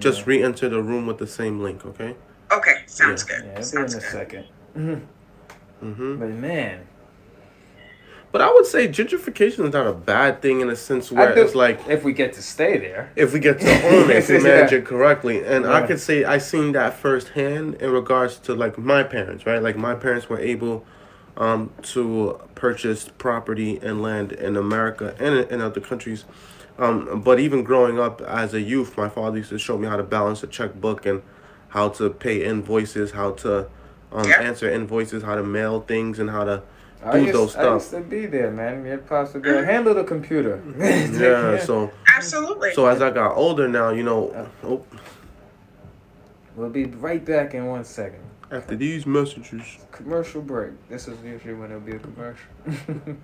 [0.00, 1.84] just re-enter the room with the same link.
[1.86, 2.16] Okay.
[2.52, 3.44] okay, sounds yeah, good.
[3.44, 4.10] it'll be in sounds a good.
[4.10, 4.44] second.
[4.76, 6.18] Mm-hmm.
[6.18, 6.86] But man,
[8.32, 11.54] But I would say gentrification is not a bad thing in a sense where it's
[11.56, 13.10] like if we get to stay there.
[13.16, 14.42] if we get to own it, if we Yeah.
[14.42, 15.44] manage it correctly.
[15.44, 19.60] And I could say I seen that firsthand in regards to like my parents, right?
[19.60, 20.84] Like my parents were able
[21.36, 26.24] um, to purchase property and land in America and in, in other countries.
[26.78, 29.96] Um, but even growing up as a youth, my father used to show me how
[29.96, 31.22] to balance a checkbook and
[31.68, 33.66] how to pay invoices, how to
[34.12, 34.40] um, Yeah.
[34.40, 36.62] answer invoices, how to mail things, and how to
[37.02, 38.84] I do used, those I used to be there, man.
[38.84, 40.62] You're possibly handle the computer.
[40.78, 42.74] Yeah, so Absolutely.
[42.74, 44.84] so as I got older now, you know, oh,
[46.56, 48.20] we'll be right back in one second.
[48.50, 49.78] after these messages.
[49.92, 50.72] Commercial break.
[50.88, 52.50] This is usually when it'll be a commercial.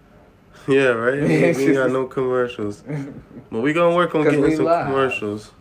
[0.66, 1.20] Yeah, right.
[1.22, 2.82] We ain't got no commercials,
[3.52, 4.86] but we gonna work on getting some live.
[4.86, 5.52] commercials.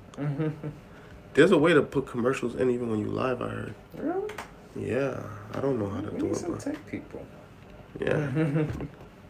[1.34, 3.42] There's a way to put commercials in even when you live.
[3.42, 3.76] I heard.
[3.98, 4.32] really?
[4.74, 5.22] Yeah,
[5.54, 7.26] I don't know how to We do need it, some but tech people.
[8.00, 8.30] Yeah.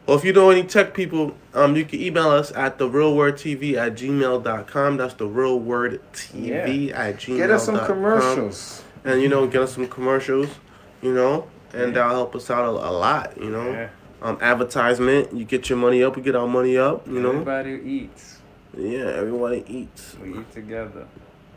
[0.08, 3.16] well, if you know any tech people, um, you can email us at the real
[3.16, 4.98] word TV at gmail.com.
[4.98, 7.38] That's the real word TV at gmail.
[7.38, 8.84] Get us some commercials.
[9.04, 10.50] and you know, get us some commercials.
[11.02, 13.38] You know, and that'll help us out a, a lot.
[13.40, 13.90] You know, Yeah.
[14.22, 15.34] um, advertisement.
[15.34, 17.06] You get your money up, we get our money up.
[17.08, 18.40] You know, Everybody eats.
[18.76, 20.16] yeah, everybody eats.
[20.22, 21.06] We eat together.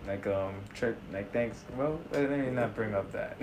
[0.07, 3.37] Like um church like thanks well let me not bring up that.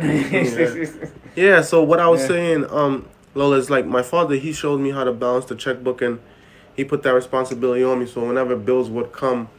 [1.36, 2.28] Yeah, so what I was Yeah.
[2.28, 6.02] saying, um, Lola, is like my father, he showed me how to balance the checkbook
[6.02, 6.19] and
[6.76, 8.06] he put that responsibility on me.
[8.06, 9.50] So whenever bills would come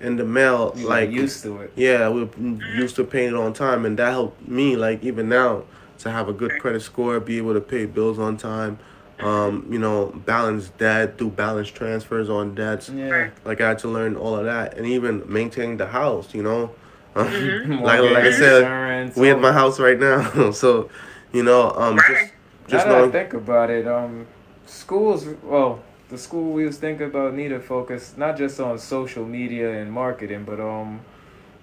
[0.00, 1.72] in the mail, You like, like used to it.
[1.76, 2.30] yeah, we were
[2.74, 3.84] used to paying it on time.
[3.84, 5.64] And that helped me, like, even now,
[5.98, 8.78] to have a good credit score, be able to pay bills on time,
[9.20, 12.90] um, you know, balance debt, do balance transfers on debts.
[12.90, 13.30] Yeah.
[13.44, 14.76] Like, I had to learn all of that.
[14.76, 16.72] And even maintaining the house, you know.
[17.14, 17.72] Mm-hmm.
[17.82, 20.50] like, like I said, we at my house right now.
[20.50, 20.90] so,
[21.32, 22.32] you know, um, just
[22.68, 24.26] just now that I think about it, um,
[24.66, 25.26] schools.
[25.42, 29.80] Well, the school we was thinking about need to focus not just on social media
[29.80, 31.00] and marketing, but um,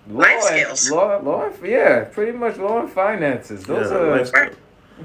[0.09, 0.91] law Life skills.
[0.91, 3.63] Law, law, yeah, pretty much law and finances.
[3.63, 4.17] Those Yeah, are.
[4.17, 4.47] life skills.
[4.47, 4.57] Right.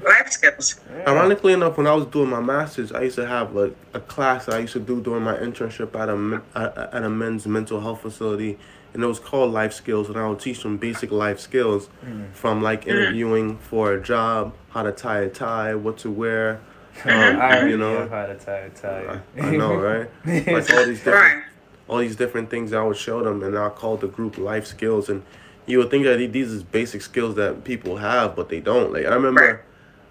[0.03, 0.79] Life skills.
[0.95, 1.09] yeah.
[1.09, 4.47] Ironically enough, when I was doing my masters, I used to have like a class
[4.47, 8.01] I used to do during my internship at a at at a men's mental health
[8.01, 8.59] facility,
[8.93, 11.89] and it was called life skills, and I would teach them basic life skills,
[12.33, 16.59] from like interviewing for a job, how to tie a tie, what to wear,
[17.05, 18.09] um, already you know know.
[18.09, 19.21] how to tie a tie.
[19.37, 20.09] I, I know, right?
[20.25, 21.43] Like all these different Right.
[21.87, 25.07] all these different things I would show them, and I called the group life skills.
[25.09, 25.23] And
[25.65, 28.91] you would think that these is basic skills that people have, but they don't.
[28.91, 29.59] Like I remember, Right.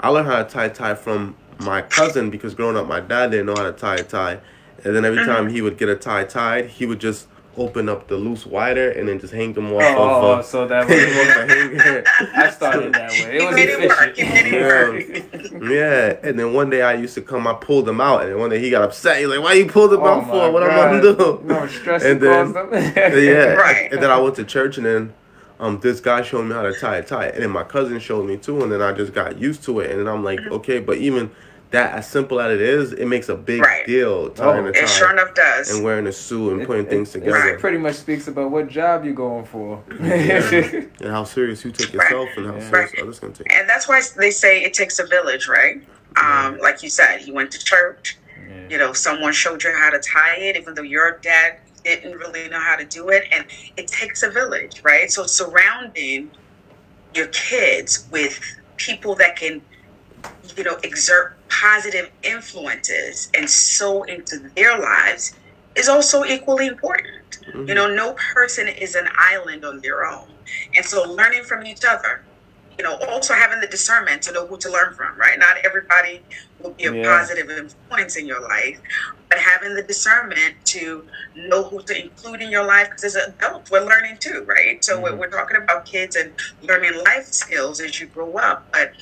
[0.00, 3.32] I learned how to tie a tie from my cousin because growing up, my dad
[3.32, 4.38] didn't know how to tie a tie,
[4.84, 7.26] and then every time he would get a tie tied, he would just
[7.58, 10.38] open up the loose wider and then just hang them off Oh, of.
[10.38, 11.28] Uh, so that hang was.
[11.28, 12.04] off the hanger.
[12.36, 13.18] I started that way.
[13.18, 14.18] It You was made it work.
[14.18, 15.32] You efficient.
[15.42, 15.70] made work.
[15.70, 18.38] Yeah, and then one day I used to come, I pulled them out, and then
[18.38, 19.18] one day he got upset.
[19.18, 20.50] He's like, "Why you pulled them Oh out my for?
[20.52, 21.02] What I'm God.
[21.02, 22.70] gonna do?" No stress And and then- them.
[23.24, 23.54] yeah.
[23.58, 23.92] Right.
[23.92, 25.12] And then I went to church, and then
[25.60, 28.26] um, this guy showed me how to tie a tie, and then my cousin showed
[28.26, 30.78] me too, and then I just got used to it, and then I'm like, okay,
[30.80, 31.30] but even
[31.70, 33.86] that, as simple as it is, it makes a big Right.
[33.86, 35.70] deal tying Oh, a tie It sure enough does.
[35.70, 38.50] and wearing a suit and It- putting it- things it together, pretty much speaks about
[38.50, 39.82] what job you're going for.
[39.90, 42.70] and how serious you take yourself, and how Yeah.
[42.70, 43.02] serious Right.
[43.02, 43.50] others can take.
[43.52, 43.58] you.
[43.58, 45.82] And that's why they say it takes a village, right?
[46.16, 48.16] Um, like you said, you went to church.
[48.70, 52.48] You know, someone showed you how to tie it, even though your dad didn't really
[52.48, 53.24] know how to do it.
[53.30, 53.44] And
[53.76, 55.10] it takes a village, right?
[55.10, 56.30] So surrounding
[57.14, 58.38] your kids with
[58.76, 59.60] people that can,
[60.56, 65.34] you know, exert positive influences and sow into their lives
[65.76, 67.38] is also equally important.
[67.54, 67.96] You know, mm-hmm.
[67.96, 70.28] no person is an island on their own.
[70.76, 72.22] And so learning from each other,
[72.76, 75.38] you know, also having the discernment to know who to learn from, right?
[75.38, 76.22] Not everybody
[76.60, 77.18] will be a Yeah.
[77.18, 78.78] positive influence in your life,
[79.28, 83.70] but having the discernment to know who to include in your life because as adults,
[83.70, 84.84] we're learning too, right?
[84.84, 85.20] So we're, mm-hmm.
[85.20, 88.66] we're talking about kids and learning life skills as you grow up.
[88.72, 88.92] But,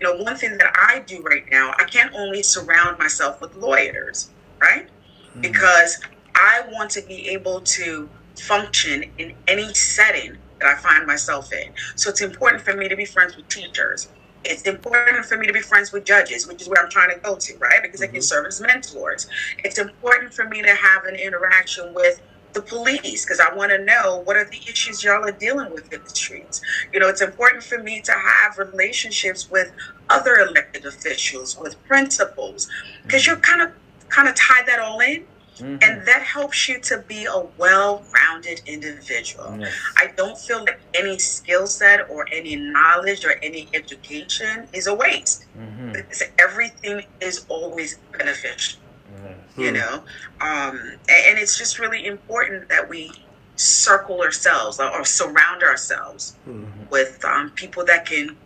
[0.00, 3.54] you know, one thing that I do right now, I can't only surround myself with
[3.56, 4.30] lawyers,
[4.60, 4.88] right?
[5.36, 5.42] Mm.
[5.42, 6.00] Because
[6.34, 11.72] I want to be able to function in any setting that I find myself in.
[11.94, 14.08] So it's important for me to be friends with teachers.
[14.44, 17.18] It's important for me to be friends with judges, which is where I'm trying to
[17.18, 17.82] go to, right?
[17.82, 18.22] Because they can mm-hmm.
[18.22, 19.28] serve as mentors.
[19.64, 22.20] It's important for me to have an interaction with
[22.56, 25.92] the police because I want to know what are the issues y'all are dealing with
[25.92, 26.60] in the streets.
[26.92, 29.70] You know, it's important for me to have relationships with
[30.08, 32.68] other elected officials, with principals,
[33.04, 33.70] because you're kind of
[34.08, 35.26] kind of tie that all in.
[35.58, 35.82] Mhm.
[35.82, 39.56] And that helps you to be a well rounded individual.
[39.58, 39.72] Yes.
[39.96, 44.94] I don't feel like any skill set or any knowledge or any education is a
[44.94, 45.44] waste.
[45.58, 45.94] Mhm.
[45.94, 48.80] Because everything is always beneficial,
[49.24, 49.34] Yes.
[49.56, 49.74] you Hmm.
[49.76, 49.94] know?
[50.40, 53.12] Um, and it's just really important that we
[53.56, 56.64] circle ourselves or, or surround ourselves Hmm.
[56.90, 58.36] with um, people that can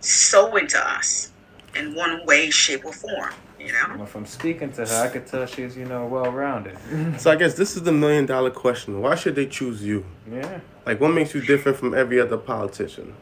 [0.00, 1.30] sow into us
[1.74, 3.96] in one way, shape, or form, you know?
[3.96, 6.76] Well, from speaking to her, I could tell she's, you know, well rounded.
[7.18, 9.00] So I guess this is the million dollar question.
[9.00, 10.04] Why should they choose you?
[10.30, 10.60] yeah.
[10.86, 13.14] Like, what makes you different from every other politician?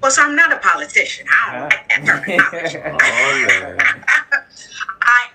[0.00, 1.26] Well, so I'm not a politician.
[1.28, 2.78] I don't like that terminology.
[2.86, 4.19] Oh, man.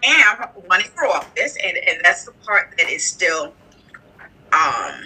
[0.05, 3.53] Am running for office, and, and that's the part that is still
[4.53, 5.01] um,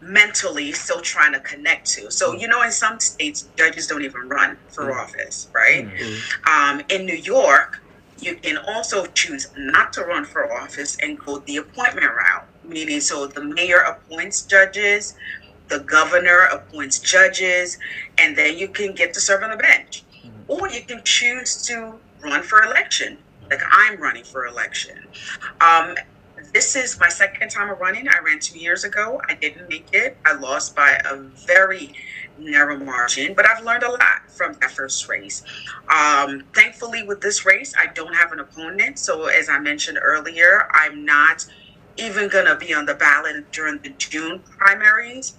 [0.00, 2.10] mentally still trying to connect to.
[2.10, 5.88] So, you know, in some states, judges don't even run for office, right?
[6.50, 7.80] Um, in New York,
[8.20, 13.00] you can also choose not to run for office and go the appointment route, meaning
[13.00, 15.14] so the mayor appoints judges,
[15.68, 17.78] the governor appoints judges,
[18.18, 20.04] and then you can get to serve on the bench.
[20.48, 23.18] Or you can choose to run for election,
[23.50, 24.98] like I'm running for election.
[25.60, 25.94] Um,
[26.52, 28.08] this is my second time of running.
[28.08, 29.20] I ran two years ago.
[29.28, 30.16] I didn't make it.
[30.24, 31.92] I lost by a very
[32.38, 35.42] narrow margin, but I've learned a lot from that first race.
[35.88, 38.98] Um, thankfully, with this race, I don't have an opponent.
[38.98, 41.46] So, as I mentioned earlier, I'm not
[41.96, 45.34] even going to be on the ballot during the June primaries.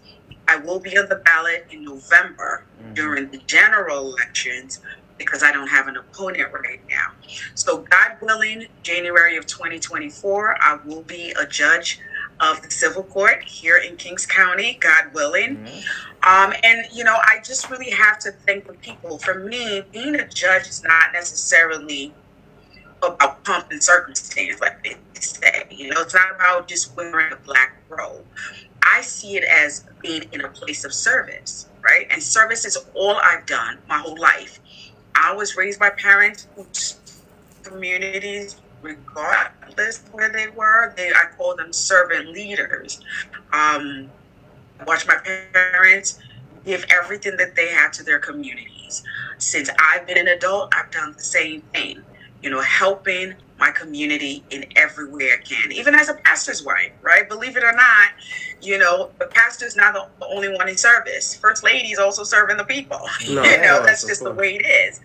[0.48, 4.80] I will be on the ballot in November during the general elections
[5.18, 7.12] because I don't have an opponent right now.
[7.56, 12.00] So, God willing, January of 2024, I will be a judge
[12.40, 15.58] of the civil court here in Kings County, God willing.
[15.58, 15.86] Mhm.
[16.24, 19.20] Um, and you know, I just really have to thank the people.
[19.20, 22.14] For me, being a judge is not necessarily
[23.04, 25.68] about pomp and circumstance, like they say.
[25.72, 28.26] You know, it's not about just wearing a black robe.
[28.84, 32.08] I see it as being in a place of service, right?
[32.10, 34.60] And service is all I've done my whole life.
[35.18, 36.98] I was raised by parents whose
[37.64, 43.02] communities, regardless where they were, they I call them servant leaders.
[43.52, 44.10] Um,
[44.80, 45.18] I watched my
[45.54, 46.20] parents
[46.66, 49.04] give everything that they had to their communities.
[49.38, 52.02] Since I've been an adult, I've done the same thing.
[52.44, 56.92] You know, helping my community in every way I can, even as a pastor's wife,
[57.02, 57.28] right?
[57.28, 58.10] Believe it or not,
[58.62, 61.36] you know, the pastor's not the only one in service.
[61.36, 63.00] First lady is also serving the people.
[63.30, 65.02] No, you know, that's just the way it is.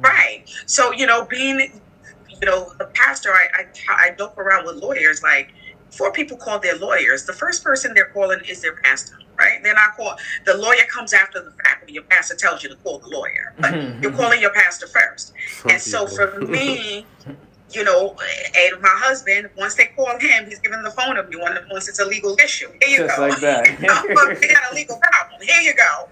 [0.00, 0.44] Right.
[0.66, 1.80] So, you know, being,
[2.28, 5.52] you know, a pastor, I, I, I joke around with lawyers like,
[5.90, 9.62] four people call their lawyers, the first person they're calling is their pastor, right?
[9.62, 12.76] They're not call the lawyer comes after the fact when your pastor tells you to
[12.76, 14.20] call the lawyer, but mm-hmm, you're mm-hmm.
[14.20, 15.32] calling your pastor first.
[15.48, 17.06] Some And so for me,
[17.72, 18.16] you know,
[18.56, 21.88] and my husband, once they call him, he's giving the phone to me when- once
[21.88, 22.68] it's a legal issue.
[22.82, 23.28] Here you Just go.
[23.28, 23.68] like that.
[24.40, 25.40] we got a legal problem.
[25.42, 26.08] Here you go.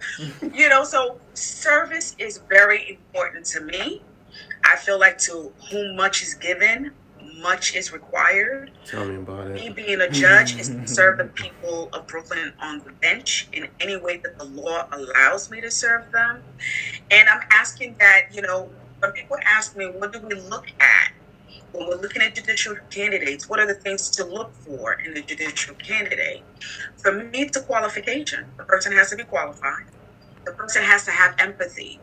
[0.58, 4.02] You know, so service is very important to me.
[4.64, 6.90] I feel like to whom much is given,
[7.40, 8.72] much is required.
[8.84, 9.54] Tell me about it.
[9.54, 13.68] Me being a judge is to serve the people of Brooklyn on the bench in
[13.80, 16.42] any way that the law allows me to serve them.
[17.10, 18.68] And I'm asking that, you know,
[19.00, 21.07] when people ask me, what do we look at
[21.72, 23.48] when we're looking at judicial candidates?
[23.48, 26.42] What are the things to look for in a judicial candidate?
[26.96, 28.46] For me, it's a qualification.
[28.56, 29.84] The person has to be qualified,
[30.44, 32.00] the person has to have empathy.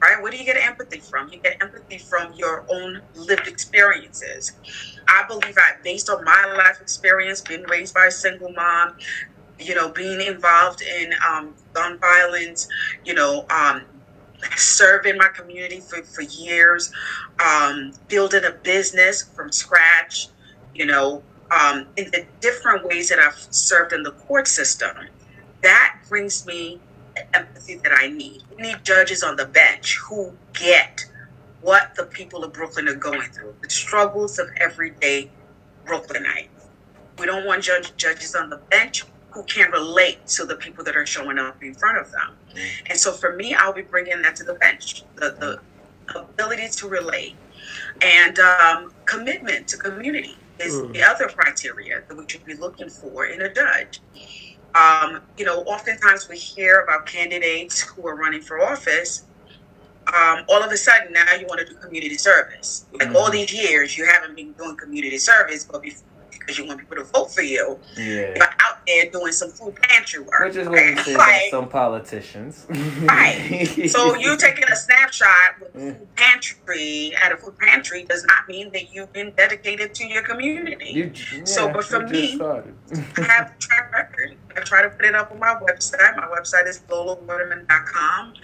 [0.00, 0.22] Right?
[0.22, 1.28] Where do you get empathy from?
[1.32, 4.52] You get empathy from your own lived experiences.
[5.08, 8.94] I believe that based on my life experience, being raised by a single mom,
[9.58, 12.68] you know, being involved in um, gun violence,
[13.04, 13.82] you know, um,
[14.56, 16.92] serving my community for, for years,
[17.44, 20.28] um, building a business from scratch,
[20.74, 24.96] you know, um, in the different ways that I've served in the court system.
[25.62, 26.82] That brings me
[27.34, 28.42] empathy that I need.
[28.56, 31.00] We need judges on the bench who get
[31.60, 35.32] what the people of Brooklyn are going through, the struggles of everyday
[35.86, 36.50] Brooklynites.
[37.18, 40.96] We don't want judge, judges on the bench who can relate to the people that
[40.96, 42.37] are showing up in front of them.
[42.88, 45.60] And so for me, I'll be bringing that to the bench the,
[46.10, 47.36] the ability to relate
[48.00, 50.92] and um, commitment to community is Mm.
[50.94, 54.00] the other criteria that we should be looking for in a judge.
[54.74, 59.24] Um, you know, oftentimes we hear about candidates who are running for office.
[60.12, 62.86] Um, all of a sudden, now you want to do community service.
[62.92, 63.32] Like all Mhm.
[63.32, 67.32] these years, you haven't been doing community service, but because you want people to vote
[67.32, 67.78] for you.
[67.96, 68.34] Yeah.
[68.88, 70.40] There doing some food pantry work.
[70.40, 70.94] Which is what okay?
[70.94, 72.66] we say Like, about some politicians.
[73.02, 73.86] Right.
[73.88, 75.92] So you taking a snapshot with Yeah.
[75.92, 80.22] food pantry at a food pantry does not mean that you've been dedicated to your
[80.22, 80.90] community.
[80.90, 84.36] You, yeah, So, but for me- I have a track record.
[84.56, 86.16] I try to put it up on my website.
[86.16, 88.34] My website is lolawaterman.com.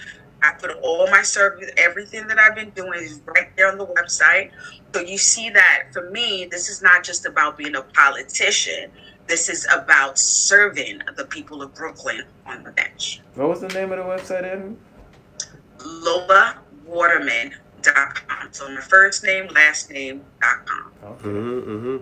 [0.43, 3.87] I put all my service, everything that I've been doing is right there on the
[3.87, 4.51] website.
[4.95, 8.91] So you see that for me, this is not just about being a politician.
[9.27, 13.23] This is about serving the people of Brooklyn on the bench.
[13.35, 14.77] What was the name of the website, Edmund?
[15.79, 18.49] LolaWaterman.com.
[18.53, 20.93] So my first name, last name name.com.
[21.05, 21.29] Okay.
[21.29, 21.97] Mm-hmm,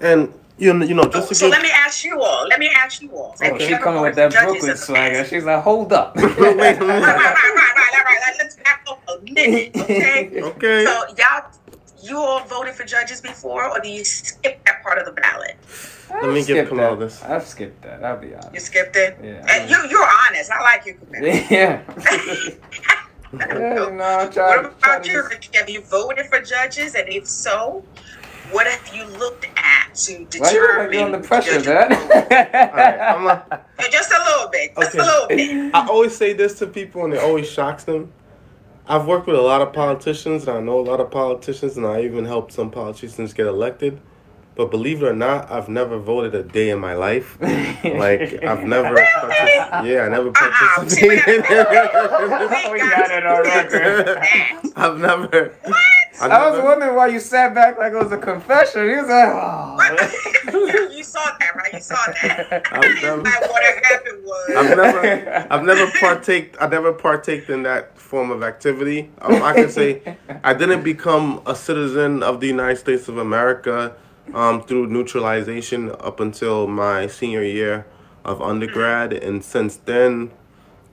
[0.00, 1.52] And you know, you know, just to So give.
[1.52, 2.46] let me ask you all.
[2.48, 3.34] Let me ask you all.
[3.40, 5.24] Oh, Have you she coming with that Brooklyn swagger.
[5.24, 6.16] She's like, hold up.
[6.16, 8.34] Wait, right, right, right, right, right, right, right.
[8.38, 10.30] Let's back up a minute, okay?
[10.42, 10.84] okay.
[10.84, 11.50] So y'all,
[12.08, 15.56] you all voted for judges before, or do you skip that part of the ballot?
[16.10, 17.04] Let me I've give skipped Kamal that.
[17.04, 17.22] this.
[17.22, 18.04] I've skipped that.
[18.04, 18.54] I'll be honest.
[18.54, 19.18] You skipped it.
[19.22, 19.44] Yeah.
[19.48, 20.50] And you, you're honest.
[20.50, 21.26] I like you, Kimmel.
[21.50, 21.82] Yeah.
[23.32, 27.08] yeah, you know, I'm trying, What about you, just- Have you voted for judges, and
[27.08, 27.84] if so,
[28.52, 30.52] what have you looked at to Why you determine?
[30.52, 31.92] look like you're under the pressure, man?
[31.92, 34.74] Alright, I'm a, Just a little bit.
[34.76, 34.98] Just Okay.
[35.02, 35.74] a little bit.
[35.74, 38.12] I always say this to people, and it always shocks them.
[38.88, 41.86] I've worked with a lot of politicians, and I know a lot of politicians, and
[41.86, 44.00] I even helped some politicians get elected.
[44.54, 47.36] But believe it or not, I've never voted a day in my life.
[47.42, 50.82] Like I've never, partic- yeah, I never Uh-uh.
[50.82, 51.42] We participated.
[51.48, 54.72] gotta- We got it on record.
[54.76, 55.54] I've never.
[55.62, 55.76] What?
[56.22, 58.88] I've I was wondering why you sat back like it was a confession.
[58.88, 60.88] He was like, oh.
[60.90, 61.72] you saw that, right?
[61.74, 62.62] You saw that.
[62.72, 64.56] I've never- like what happened was.
[64.56, 66.56] I've never, I've never partaked.
[66.62, 69.10] I never partaked in that form of activity.
[69.20, 73.94] Um, I can say I didn't become a citizen of the United States of America
[74.32, 77.86] um, through neutralization up until my senior year
[78.24, 80.30] of undergrad, and since then,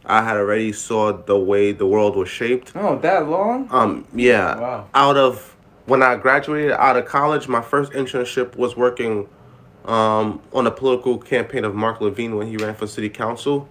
[0.06, 2.74] I had already saw the way the world was shaped.
[2.76, 3.68] Oh, that long?
[3.72, 4.60] Um, yeah.
[4.60, 4.90] Wow.
[4.94, 5.56] Out of
[5.86, 9.28] when I graduated out of college, my first internship was working
[9.86, 13.68] um, on a political campaign of Mark Levine when he ran for city council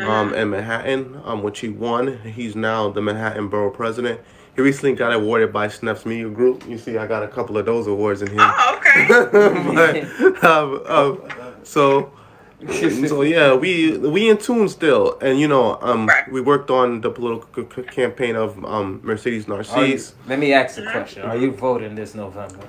[0.00, 2.18] um, in Manhattan, um, which he won.
[2.18, 4.20] He's now the Manhattan Borough President.
[4.56, 6.66] He recently got awarded by Snaps Media Group.
[6.68, 8.38] You see, I got a couple of those awards in here.
[8.40, 10.06] Oh, okay.
[10.40, 11.22] but, um, um,
[11.64, 12.12] so
[13.08, 16.30] so yeah, we we in tune still, and you know, um, Right.
[16.30, 20.14] we worked on the political c- campaign of um Mercedes Are you, Narcisse.
[20.28, 21.22] let me ask a question.
[21.22, 22.60] Are you voting this November?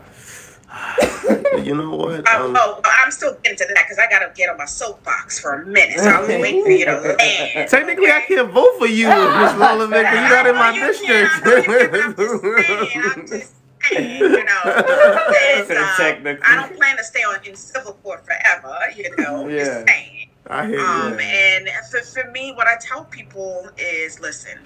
[1.63, 2.23] You know what?
[2.29, 5.39] Oh, Um, oh, I'm still getting to that because I gotta get on my soapbox
[5.39, 5.99] for a minute.
[5.99, 7.69] So I'm waiting for you to land.
[7.69, 9.07] technically, I can't vote for you,
[9.39, 11.31] Miss Lola, because you're not in my You can't.
[11.45, 11.93] I know you can't.
[11.95, 13.03] I'm just saying.
[13.05, 13.53] I'm just
[13.89, 14.19] saying.
[14.19, 16.43] You know, it's, um, Technically.
[16.43, 18.75] I don't plan to stay on in civil court forever.
[18.95, 19.63] You know, Yeah.
[19.63, 20.29] just saying.
[20.47, 21.19] I hear Um, you.
[21.19, 24.59] and for, for me, what I tell people is listen,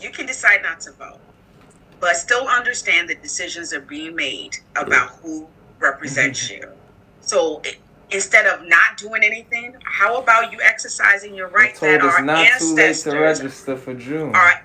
[0.00, 1.20] you can decide not to vote,
[2.00, 5.46] but still understand that decisions are being made about who
[5.78, 6.62] represents mm-hmm.
[6.62, 6.68] you.
[7.20, 7.76] So i-
[8.10, 12.74] instead of not doing anything, how about you exercising your told that our not too
[12.74, 14.34] late to register for June.
[14.34, 14.62] our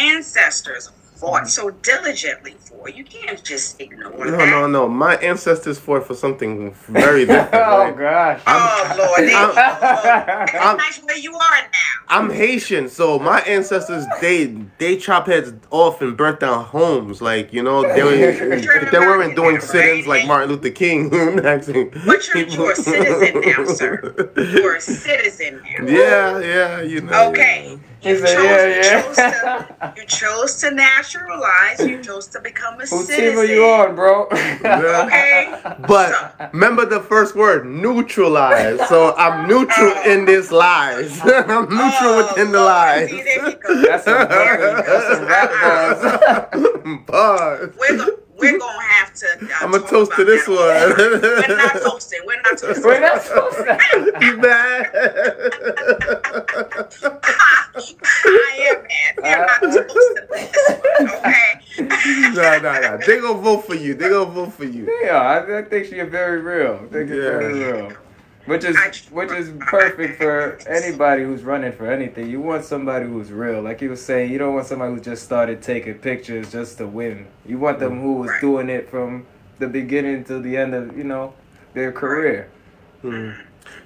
[0.00, 0.90] ancestors
[1.22, 2.88] fought so diligently for?
[2.90, 4.48] You can't just ignore No, that.
[4.50, 4.88] no, no.
[4.88, 7.50] My ancestors fought for something very different.
[7.54, 7.96] oh right?
[7.96, 8.42] gosh.
[8.46, 11.68] Oh Lord, they, I'm- that's I'm- nice where you are now.
[12.08, 14.46] I'm Haitian, so my ancestors they
[14.78, 17.22] they chop heads off and burnt down homes.
[17.22, 18.10] Like you know, they were
[18.90, 21.14] they weren't doing sit-ins like Martin Luther King.
[21.44, 24.32] Actually, But you're- you're a citizen now, sir.
[24.36, 25.86] You're a citizen now.
[25.86, 27.30] Yeah, yeah, you know.
[27.30, 27.78] Okay.
[27.78, 31.80] He You chose, yeah, you chose to you chose to naturalize.
[31.80, 33.16] You chose to become a Who citizen.
[33.16, 34.28] team are you on, bro?
[34.32, 35.60] Okay.
[35.88, 38.80] But remember the first word, neutralize.
[38.88, 40.10] So I'm neutral oh.
[40.10, 41.20] in this lies.
[41.22, 42.66] I'm neutral Oh, within the Lord.
[42.72, 43.10] lies.
[43.10, 43.82] See, there you.
[43.86, 45.50] That's some very, that's some rap
[47.06, 47.70] bars.
[47.72, 47.74] Bars.
[48.38, 49.26] We're, gonna have to.
[49.26, 50.56] Uh, I'm gonna toast to this one.
[50.58, 52.20] We're not toasting.
[52.24, 52.82] We're not toasting.
[52.84, 54.18] We're not supposed to.
[54.20, 54.90] you mad?
[58.24, 59.14] I am mad.
[59.22, 60.56] We're not toasting this
[60.98, 61.08] one.
[61.18, 62.32] Okay.
[62.34, 62.98] no, no, no.
[63.06, 63.94] They gonna vote for you.
[63.94, 64.86] They gonna vote for you.
[65.02, 66.74] Yeah, I, I think she's very real.
[66.74, 67.66] I think it's very Yeah.
[67.66, 67.92] real.
[68.46, 72.28] Which is I- which is perfect for anybody who's running for anything.
[72.28, 73.62] You want somebody who's real.
[73.62, 76.86] Like you were saying, you don't want somebody who just started taking pictures just to
[76.86, 77.26] win.
[77.46, 78.40] You want them who was Right.
[78.40, 79.26] doing it from
[79.60, 81.34] the beginning to the end of, you know,
[81.74, 82.48] their career.
[83.02, 83.08] Hmm.
[83.08, 83.34] And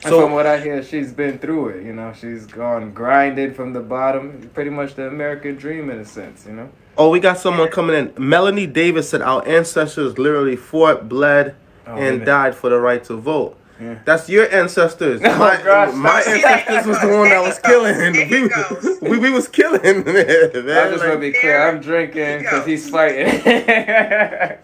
[0.04, 1.82] So- from what I hear, she's been through it.
[1.84, 4.50] You know, she's gone grinded from the bottom.
[4.54, 6.46] Pretty much the American dream in a sense.
[6.48, 6.68] You know.
[6.96, 8.12] Oh, we got someone coming in.
[8.16, 11.54] Melanie Davis said our ancestors literally fought, bled,
[11.86, 13.56] Oh, and died for the right to vote.
[13.80, 13.98] Yeah.
[14.04, 15.20] That's your ancestors.
[15.36, 15.92] Oh, my gosh.
[15.94, 17.96] my ancestors was the one that was killing.
[17.98, 18.48] There he
[19.02, 19.82] We, we, we was killing.
[20.04, 21.68] Man, I just want to be clear.
[21.68, 23.26] I'm drinking because he's fighting.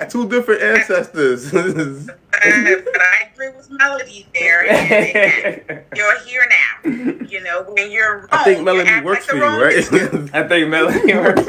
[0.08, 1.52] two different ancestors.
[1.52, 2.04] Uh,
[2.44, 4.64] but I agree with Melody there.
[4.66, 6.90] And, and you're here now.
[7.26, 9.74] You know, when you're wrong, I think Melody works like for you, right?
[10.34, 11.46] I think Melody works.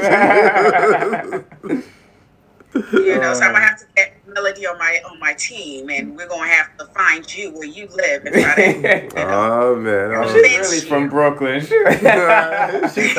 [2.74, 6.16] You know, so I'm gonna have to get Melody on my on my team, and
[6.16, 8.72] we're gonna have to find you where you live and try to.
[8.72, 10.32] You know, oh man, oh.
[10.32, 11.60] She's She's really from Brooklyn.
[11.60, 11.86] she said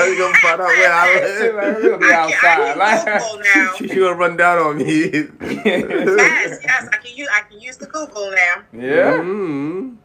[0.08, 1.56] you gonna find out where I She's live.
[1.56, 2.78] like, we'll be I, outside.
[2.82, 3.74] I can Google now.
[3.78, 5.10] She, she gonna run down on me.
[5.66, 8.64] yes, yes, I can use I can use the Google now.
[8.74, 9.18] yeah.
[9.18, 9.98] Mhm.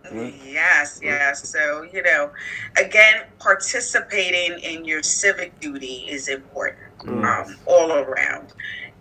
[0.44, 1.48] Yes, yes.
[1.48, 2.30] So, you know,
[2.76, 8.52] again, participating in your civic duty is important um, all around.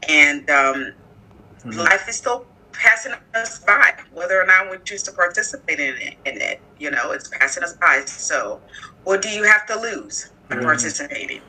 [0.08, 0.94] And um,
[1.60, 1.72] mm-hmm.
[1.72, 6.16] life is still passing us by, whether or not we choose to participate in it,
[6.26, 6.62] in it.
[6.80, 8.04] You know, it's passing us by.
[8.06, 8.62] So,
[9.04, 10.64] what do you have to lose by mm.
[10.64, 11.42] participating?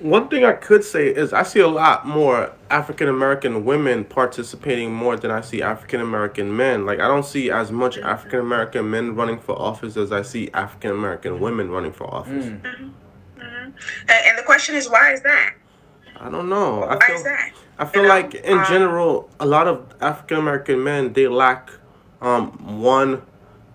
[0.00, 4.92] One thing I could say is I see a lot more African American women participating
[4.92, 6.84] more than I see African American men.
[6.84, 10.50] Like I don't see as much African American men running for office as I see
[10.54, 12.46] African American women running for office.
[12.46, 12.66] Mm-hmm.
[12.66, 13.70] Mm-hmm.
[14.08, 15.54] And, and the question is, why is that?
[16.20, 16.82] I don't know.
[16.84, 17.52] I Why feel is that?
[17.78, 21.26] I feel You know, like in um, general a lot of African American men they
[21.28, 21.70] lack
[22.20, 23.22] um one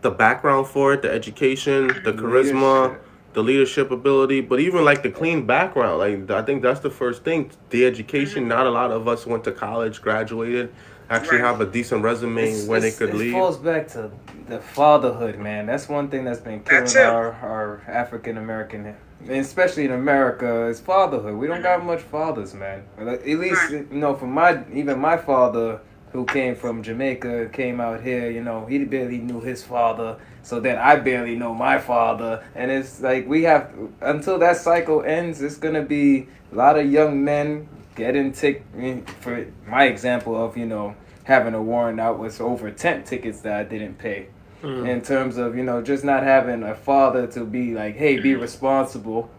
[0.01, 3.03] the background for it, the education, the charisma, Leadership.
[3.33, 5.97] the leadership ability, but even like the clean background.
[5.99, 7.51] Like I think that's the first thing.
[7.71, 8.47] The education.
[8.47, 10.71] Not a lot of us went to college, graduated,
[11.09, 11.43] actually Mm-hmm.
[11.45, 11.51] Right.
[11.51, 13.31] have a decent resume It's- where they it's- could it lead.
[13.33, 14.11] falls back to
[14.47, 15.65] the fatherhood, man.
[15.65, 16.99] That's one thing that's been killing That too.
[16.99, 18.95] our, our African American,
[19.27, 21.35] especially in America, is fatherhood.
[21.35, 21.87] We don't got mm-hmm.
[21.87, 22.83] much fathers, man.
[22.97, 28.01] At least you know, for my even my father, who came from Jamaica, came out
[28.01, 28.29] here.
[28.29, 30.17] You know, he barely knew his father.
[30.43, 35.03] So then I barely know my father, and it's like we have until that cycle
[35.03, 35.41] ends.
[35.41, 38.63] It's gonna be a lot of young men getting tick.
[38.77, 40.95] Eh, for my example of you know
[41.25, 44.27] having a warrant out was over tent tickets that I didn't pay.
[44.63, 48.35] In terms of you know just not having a father to be like, hey, be
[48.35, 49.29] responsible.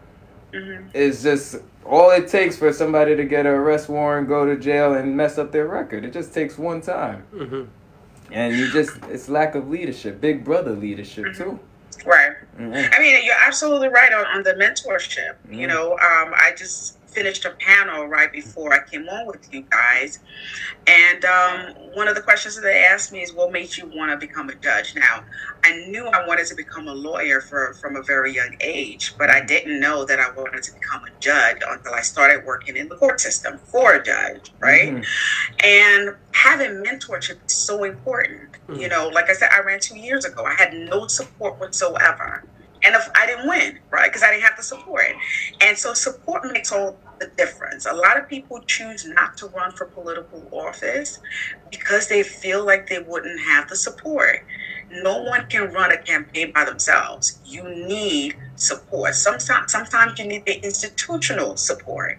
[0.93, 4.93] It's just all it takes for somebody to get an arrest warrant, go to jail,
[4.93, 6.05] and mess up their record.
[6.05, 7.23] It just takes one time.
[7.33, 7.67] Mhm.
[8.31, 11.59] And you just, it's lack of leadership, big brother leadership too.
[12.05, 12.31] Right.
[12.59, 12.93] Mhm.
[12.95, 15.33] I mean, you're absolutely right on, on the mentorship.
[15.49, 15.69] You Mm.
[15.69, 20.19] know, um, I just finished a panel right before I came on with you guys.
[20.87, 24.09] And um, one of the questions that they asked me is, what made you want
[24.11, 24.95] to become a judge?
[24.95, 25.25] Now,
[25.65, 29.29] I knew I wanted to become a lawyer for, from a very young age, but
[29.29, 32.87] I didn't know that I wanted to become a judge until I started working in
[32.87, 34.93] the court system for a judge, right?
[34.93, 35.05] Mhm.
[35.61, 38.55] And having mentorship is so important.
[38.73, 40.45] You know, like I said, I ran two years ago.
[40.45, 42.45] I had no support whatsoever.
[42.83, 44.09] And if I didn't win, right?
[44.09, 45.07] Because I didn't have the support.
[45.59, 47.85] And so support makes all the difference.
[47.85, 51.19] A lot of people choose not to run for political office
[51.69, 54.45] because they feel like they wouldn't have the support.
[54.91, 57.39] No one can run a campaign by themselves.
[57.45, 59.13] You need support.
[59.15, 62.17] Sometimes, sometimes you need the institutional support,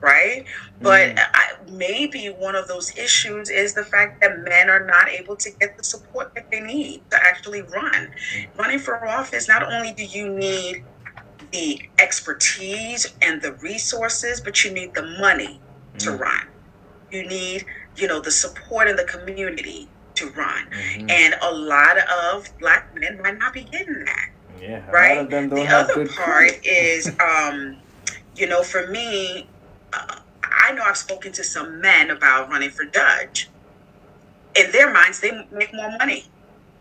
[0.00, 0.44] right?
[0.80, 1.18] But mm.
[1.34, 5.50] I, maybe one of those issues is the fact that men are not able to
[5.50, 8.10] get the support that they need to actually run.
[8.36, 8.58] Mm.
[8.58, 10.84] Running for office, not only do you need
[11.52, 15.60] the expertise and the resources, but you need the money
[15.98, 16.46] to run.
[17.10, 20.66] You need, you know, the support in the community to run.
[20.70, 21.10] Mhm.
[21.10, 24.28] And a lot of black men might not be getting that
[24.60, 25.16] Yeah, a right?
[25.16, 27.76] lot of them don't the other good part is, um,
[28.34, 29.48] you know, for me,
[29.92, 33.50] uh, I know I've spoken to some men about running for judge.
[34.54, 36.26] In their minds, they make more money,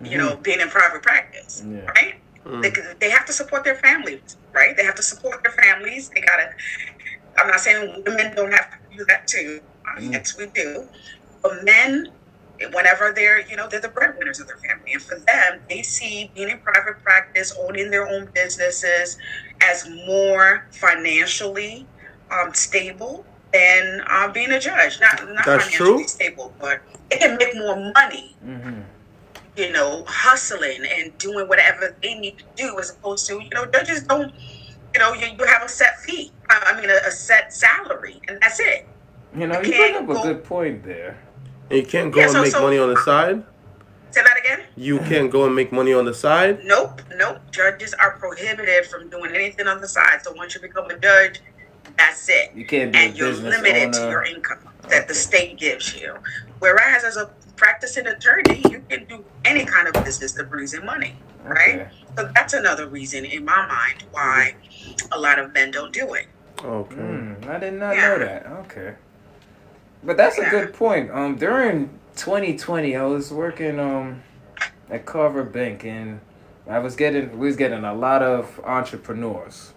[0.02, 1.80] you know, being in private practice, Yeah.
[1.88, 2.16] right?
[2.62, 4.76] They, they have to support their families, right?
[4.76, 6.10] They have to support their families.
[6.10, 6.50] They gotta.
[7.38, 9.62] I'm not saying women don't have to do that too.
[10.00, 10.12] Mm.
[10.12, 10.88] Yes, we do.
[11.42, 12.08] But men,
[12.74, 16.32] whenever they're, you know, they're the breadwinners of their family, and for them, they see
[16.36, 19.18] being in private practice, owning their own businesses,
[19.62, 21.86] as more financially
[22.32, 25.00] um, stable than uh, being a judge.
[25.00, 26.08] Not not That's financially true.
[26.08, 28.84] stable, but they can make more money Mhm.
[29.58, 33.66] You know, hustling and doing whatever they need to do, as opposed to, you know,
[33.66, 34.34] judges don't,
[34.94, 36.32] you know, you, you have a set fee.
[36.50, 38.88] I I mean, a, a set salary, and that's it.
[39.36, 41.18] You know, You you bring can't up a good point there.
[41.70, 43.44] And you can't go Yeah, and so- make so- money on the side.
[44.12, 44.66] Say that again?
[44.76, 46.66] You can't go and make money on the side.
[46.66, 47.38] Nope, nope.
[47.52, 50.20] Judges are prohibited from doing anything on the side.
[50.22, 51.40] So once you become a judge,
[51.98, 52.52] that's it.
[52.54, 54.58] You can't be And a you're business limited to your income
[54.90, 56.14] that the state gives you.
[56.60, 57.30] Whereas as a
[57.66, 61.82] practicing attorney, you can do any kind of business that brings in money, right?
[61.82, 61.90] Okay.
[62.18, 64.56] So that's another reason in my mind why
[65.12, 66.26] a lot of men don't do it.
[66.66, 66.96] Okay.
[66.96, 68.08] Mm, I did not Yeah.
[68.08, 68.48] know that.
[68.62, 68.96] Okay.
[70.04, 71.12] But that's a good point.
[71.12, 74.24] Um, during 2020, I was working um
[74.90, 76.20] at Carver Bank, and
[76.68, 79.74] I was getting we was getting a lot of entrepreneurs.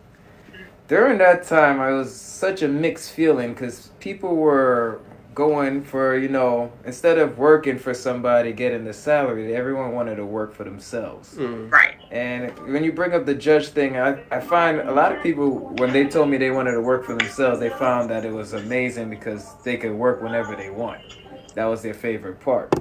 [0.88, 5.00] During that time, I was such a mixed feeling because people were
[5.34, 10.24] going for you know instead of working for somebody getting the salary, everyone wanted to
[10.24, 11.34] work for themselves.
[11.34, 11.70] Mm.
[11.70, 11.94] Right.
[12.10, 15.74] And when you bring up the judge thing, I, I find a lot of people,
[15.78, 18.52] when they told me they wanted to work for themselves, they found that it was
[18.52, 21.00] amazing because they could work whenever they want.
[21.54, 22.72] That was their favorite part.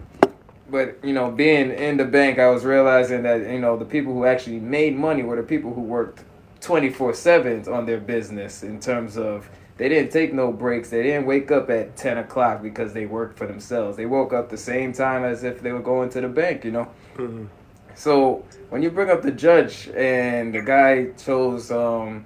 [0.70, 4.14] But, you know, being in the bank, I was realizing that, you know, the people
[4.14, 6.24] who actually made money were the people who worked
[6.62, 10.90] 24 7 on their business in terms of they didn't take no breaks.
[10.90, 13.98] They didn't wake up at 10 o'clock because they worked for themselves.
[13.98, 16.72] They woke up the same time as if they were going to the bank, you
[16.72, 16.88] know?
[17.18, 17.48] Mhm.
[17.96, 22.26] So when you bring up the judge and the guy chose um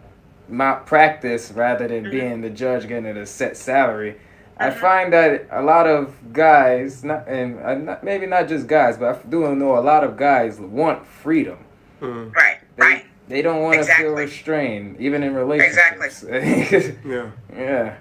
[0.50, 4.16] malpractice rather than being the judge getting a set salary,
[4.58, 8.98] I find that a lot of guys, not and uh, not, maybe not just guys,
[8.98, 11.60] but I do know a lot of guys want freedom.
[12.02, 12.34] Mm.
[12.34, 12.47] Right.
[13.28, 16.24] They, don't want to feel restrained, even in relationships.
[16.24, 16.98] Exactly.
[17.12, 17.32] Yeah.
[17.54, 17.98] yeah.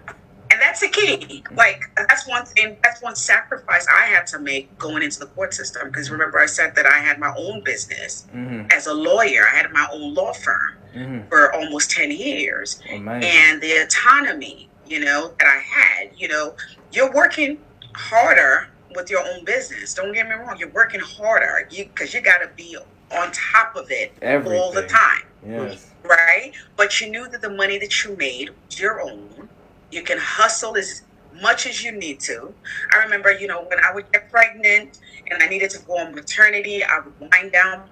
[0.51, 1.45] And that's the key.
[1.55, 2.77] Like that's one thing.
[2.83, 5.89] That's one sacrifice I had to make going into the court system.
[5.89, 9.45] Because remember, I said that I had my own business hmm as a lawyer.
[9.53, 10.61] I had my own law firm
[10.93, 13.31] hmm for almost ten years, Amazing.
[13.31, 16.13] and the autonomy, you know, that I had.
[16.17, 16.55] You know,
[16.93, 17.59] you're working
[17.95, 19.95] harder with your own business.
[19.95, 20.57] Don't get me wrong.
[20.59, 21.67] You're working harder.
[21.71, 22.77] You because you got to be
[23.13, 25.93] on top of it all the time yes.
[26.03, 26.53] right?
[26.77, 29.49] But you knew that the money that you made was your own.
[29.91, 31.03] You can hustle as
[31.41, 32.53] much as you need to.
[32.93, 35.01] I remember, you know, when I would get pregnant
[35.31, 37.89] and I needed to go on maternity, I would wind down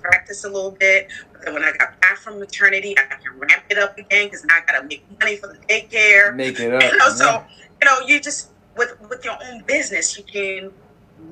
[0.00, 1.08] practice a little bit.
[1.32, 4.44] But then when I got back from maternity, I can ramp it up again because
[4.44, 6.34] now I got to make money for the daycare.
[6.34, 6.82] Make it up.
[6.82, 7.44] You know, so
[7.82, 10.72] you know, you just with with your own business, you can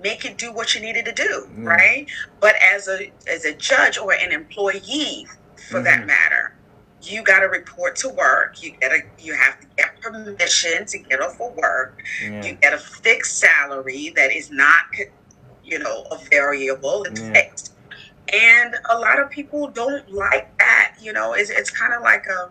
[0.03, 1.67] make it do what you needed to do, Mm.
[1.67, 2.07] right?
[2.41, 5.27] But as a as a judge or an employee,
[5.69, 6.07] for that Mhm.
[6.07, 6.55] matter,
[7.03, 8.63] you got to report to work.
[8.63, 12.03] You gotta you have to get permission to get off of work.
[12.23, 12.43] Yeah.
[12.43, 14.85] You get a fixed salary that is not,
[15.65, 17.05] you know, a variable.
[17.05, 17.33] It's Yeah.
[17.33, 17.73] fixed.
[18.33, 20.95] And a lot of people don't like that.
[21.01, 22.51] You know, it's, it's kind of like a,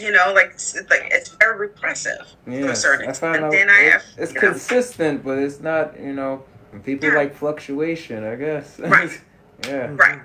[0.00, 3.42] you know, like it's, like it's very repressive to a certain extent.
[3.44, 5.98] out then I have, it's you know, consistent, but it's not.
[6.00, 6.44] You know,
[6.84, 7.16] people Yeah.
[7.16, 8.24] like fluctuation.
[8.24, 8.78] I guess.
[8.96, 9.20] Right.
[9.66, 9.90] yeah.
[9.94, 10.20] right.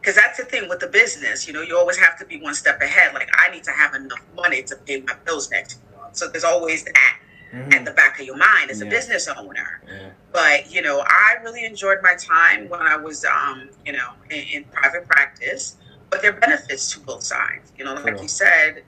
[0.00, 1.46] Because that's the thing with the business.
[1.46, 3.12] You know, you always have to be one step ahead.
[3.14, 6.16] Like I need to have enough money to pay my bills next month.
[6.16, 7.14] So there's always that
[7.54, 7.74] Mhm.
[7.74, 9.80] at the back of your mind as a business owner.
[9.88, 10.10] Yeah.
[10.32, 14.42] but you know i really enjoyed my time when i was um you know in,
[14.54, 15.76] in private practice
[16.10, 18.22] but there are benefits to both sides you know like Sure.
[18.22, 18.82] you said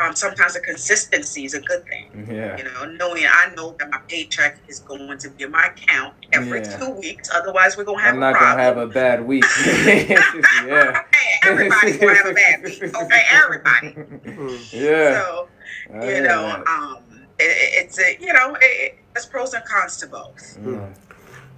[0.00, 2.56] um sometimes the consistency is a good thing Yeah.
[2.56, 6.14] you know knowing i know that my paycheck is going to be in my account
[6.32, 6.76] every Yeah.
[6.78, 9.44] two weeks otherwise we're gonna have I'm a not problem gonna have a bad week.
[10.66, 11.02] yeah.
[11.12, 13.94] Hey, everybody's gonna have a bad week okay everybody.
[14.72, 15.22] Yeah.
[15.22, 15.48] so
[15.94, 16.98] I you know um
[17.38, 20.94] it, it- it's a you know it, it, there's pros and cons to both Mm.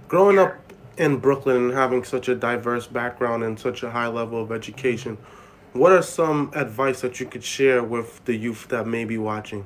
[0.07, 0.55] Growing up
[0.97, 5.17] in Brooklyn and having such a diverse background and such a high level of education,
[5.73, 9.65] what are some advice that you could share with the youth that may be watching?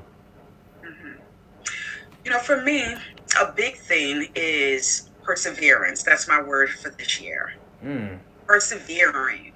[2.24, 2.96] You know, for me,
[3.40, 6.04] a big thing is perseverance.
[6.04, 7.54] That's my word for this year.
[7.84, 8.18] Mm.
[8.48, 9.52] Persevering,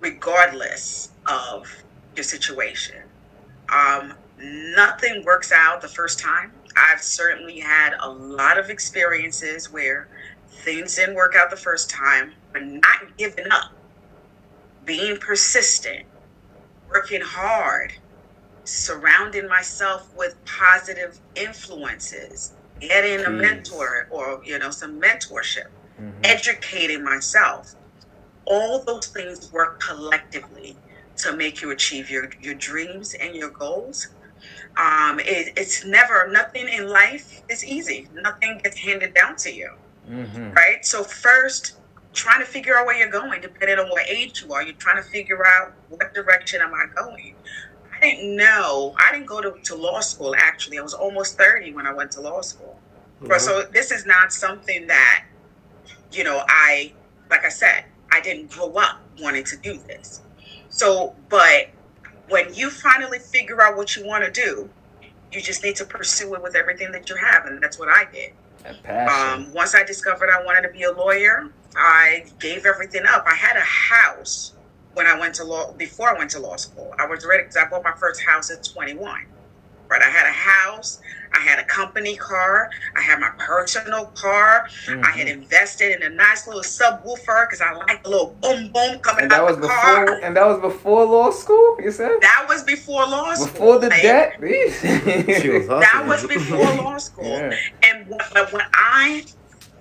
[0.00, 1.68] regardless of
[2.16, 3.02] your situation.
[3.68, 6.52] Um, nothing works out the first time.
[6.76, 10.08] I've certainly had a lot of experiences where
[10.48, 13.72] things didn't work out the first time, but not giving up,
[14.84, 16.06] being persistent,
[16.88, 17.92] working hard,
[18.64, 26.24] surrounding myself with positive influences, getting a mentor or you know some mentorship, Mhm.
[26.24, 27.74] educating myself.
[28.46, 30.80] All those things work collectively
[31.18, 34.08] to make you achieve your your dreams and your goals.
[34.76, 38.08] Um, it, it's never nothing in life is easy.
[38.12, 39.70] Nothing gets handed down to you
[40.08, 40.54] Mhm.
[40.56, 40.84] right?
[40.84, 41.74] So first,
[42.12, 44.62] trying to figure out where you're going, depending on what age you are.
[44.62, 47.34] You're trying to figure out what direction am I going.
[47.94, 48.94] I didn't know.
[48.98, 50.34] I didn't go to, to law school.
[50.36, 52.78] Actually, I was almost thirty when I went to law school.
[53.22, 53.40] Mhm.
[53.40, 55.24] So this is not something that,
[56.10, 56.92] you know, I
[57.30, 60.20] like I said, I didn't grow up wanting to do this.
[60.68, 61.68] So, but
[62.28, 64.68] when you finally figure out what you want to do,
[65.32, 68.06] you just need to pursue it with everything that you have, and that's what I
[68.12, 68.32] did.
[68.64, 73.24] Um, once I discovered I wanted to be a lawyer, I gave everything up.
[73.26, 74.54] I had a house
[74.94, 76.94] when I went to law before I went to law school.
[76.98, 79.26] I was ready because I bought my first house at 21.
[79.92, 81.00] Right, I had a house,
[81.34, 84.66] I had a company car, I had my personal car.
[84.88, 85.32] I had Mhm.
[85.42, 89.30] invested in a nice little subwoofer because I like the little boom boom coming And
[89.30, 90.06] that out was the car.
[90.06, 90.20] before.
[90.24, 91.76] And that was before law school.
[91.78, 93.46] You said That was before law school.
[93.48, 94.32] before the like, debt.
[94.40, 97.26] She was That was before law school.
[97.26, 97.56] Yeah.
[97.82, 99.26] And when, but when I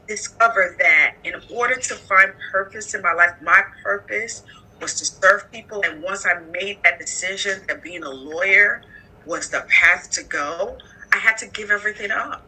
[0.09, 4.43] discovered that in order to find purpose in my life, my purpose
[4.81, 5.81] was to serve people.
[5.85, 8.81] And once I made that decision that being a lawyer
[9.25, 10.77] was the path to go,
[11.13, 12.43] I had to give everything up.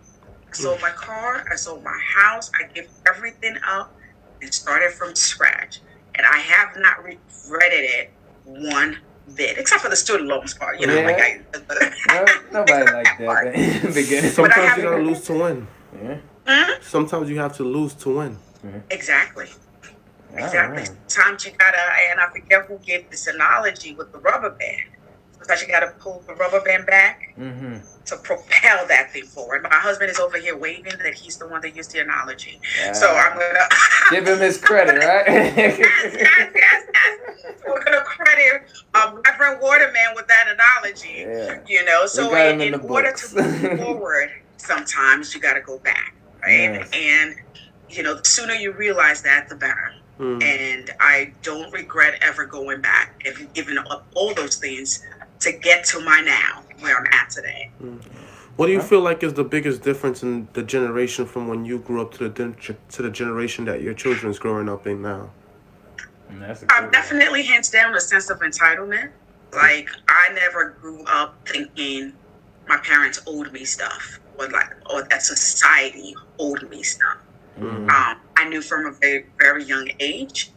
[0.49, 3.93] I sold my car, I sold my house, I gave everything up
[4.41, 5.79] and started from scratch.
[6.15, 8.11] And I have not regretted it
[8.45, 8.99] one
[9.35, 10.79] bit, except for the student loans part.
[10.79, 11.05] You know, Yeah.
[11.05, 11.41] like I.
[12.09, 12.25] No,
[12.59, 14.29] nobody like that in beginning.
[14.31, 15.67] Sometimes have- you gotta lose to win.
[16.03, 16.17] Yeah.
[16.47, 16.71] Hmm?
[16.81, 18.37] Sometimes you have to lose to win.
[18.91, 19.47] Exactly.
[20.31, 20.77] All Exactly.
[20.79, 20.91] right.
[21.07, 21.77] Sometimes you gotta,
[22.11, 24.81] and I forget who gave this analogy with the rubber band.
[25.43, 27.77] Sometimes you gotta pull the rubber band back Mm-hmm.
[28.05, 29.63] to propel that thing forward.
[29.63, 32.59] My husband is over here waving that he's the one that used the analogy.
[32.93, 33.67] So I'm gonna
[34.11, 35.25] give him his credit, right?
[35.27, 37.55] yes, yes, yes, yes.
[37.67, 38.63] We're gonna credit
[38.93, 41.25] um, Reverend Waterman with that analogy.
[41.27, 41.59] yeah.
[41.67, 43.33] You know, so in, in in order books.
[43.33, 46.13] to move forward, sometimes you gotta go back,
[46.43, 46.85] right?
[46.93, 47.35] And
[47.89, 50.43] you know, the sooner you realize that, the better Mm.
[50.43, 55.03] and I don't regret ever going back and giving up all those things
[55.43, 57.69] to get to my now where I'm at today.
[58.55, 61.79] What do you feel like is the biggest difference in the generation from when you
[61.79, 65.31] grew up to the to the generation that your children's growing up in now?
[66.39, 66.91] That's a good I'm one.
[66.91, 69.09] definitely hands down a sense of entitlement.
[69.53, 72.13] Like I never grew up thinking
[72.67, 77.17] my parents owed me stuff or like or that society owed me stuff.
[77.59, 77.89] Mhm.
[77.89, 80.51] um, I knew from a very, very young age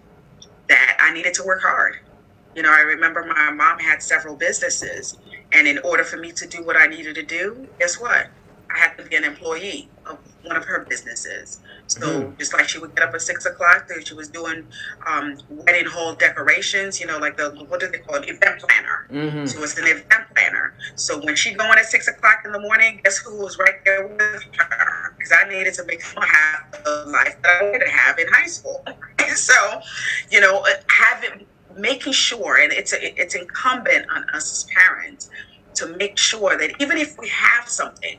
[0.68, 1.99] that I needed to work hard.
[2.57, 5.18] You know, I remember my mom had several businesses,
[5.52, 8.28] and in order for me to do what I needed to do, guess what?
[8.74, 11.61] I had to be an employee of one of her businesses.
[11.86, 14.66] So just like she would get up at six o'clock, she was doing
[15.07, 16.98] um, wedding hall decorations.
[16.98, 18.28] You know, like the what do they call it?
[18.28, 19.07] Event planner.
[19.11, 19.52] Mhm.
[19.52, 20.74] She was an event planner.
[20.94, 24.07] So when she going at six o'clock in the morning, guess who was right there
[24.07, 25.14] with her?
[25.16, 28.18] Because I needed to make sure I have the life that I wanted to have
[28.18, 28.82] in high school.
[29.34, 29.54] so,
[30.30, 31.46] you know, uh, having
[31.76, 35.30] making sure, and it's a, it's incumbent on us as parents
[35.74, 38.18] to make sure that even if we have something,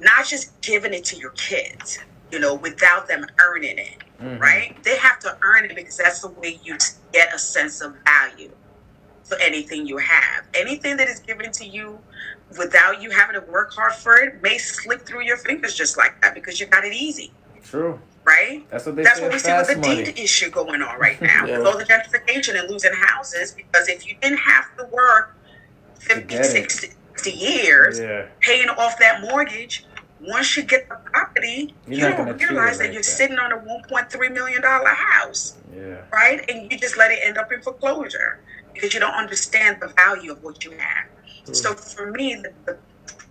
[0.00, 1.98] not just giving it to your kids,
[2.30, 4.40] you know, without them earning it Mhm.
[4.40, 4.82] right?
[4.84, 6.78] They have to earn it because that's the way you
[7.12, 8.50] get a sense of value
[9.24, 10.44] for anything you have.
[10.54, 11.98] Anything that is given to you
[12.56, 16.20] without you having to work hard for it may slip through your fingers just like
[16.22, 17.32] that because you got it easy,
[17.64, 18.00] True.
[18.24, 18.68] Right?
[18.70, 20.04] That's what they That's what we see with the money.
[20.04, 21.58] deed issue going on right now Yeah.
[21.58, 25.36] with all the gentrification and losing houses because if you didn't have to work
[25.98, 28.26] 50, 60, 60 years Yeah.
[28.40, 29.84] paying off that mortgage,
[30.20, 33.04] once you get the property, You're you don't gonna realize that like you're that.
[33.04, 35.96] sitting on a $1.3 million house Yeah.
[36.12, 36.44] right?
[36.48, 38.40] And you just let it end up in foreclosure
[38.72, 41.06] because you don't understand the value of what you have.
[41.52, 42.78] So for me, the, the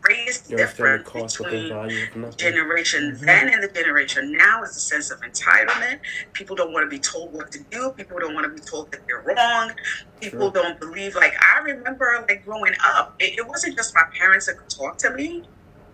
[0.03, 2.37] greatest You understand the difference cost of the between value of nothing.
[2.37, 3.53] generation then mm-hmm.
[3.53, 5.99] and the generation now is a sense of entitlement.
[6.33, 7.91] People don't want to be told what to do.
[7.97, 9.71] People don't want to be told that they're wrong.
[10.19, 10.63] People Sure.
[10.63, 11.15] don't believe.
[11.15, 14.97] Like I remember, like growing up, it, it wasn't just my parents that could talk
[14.99, 15.43] to me.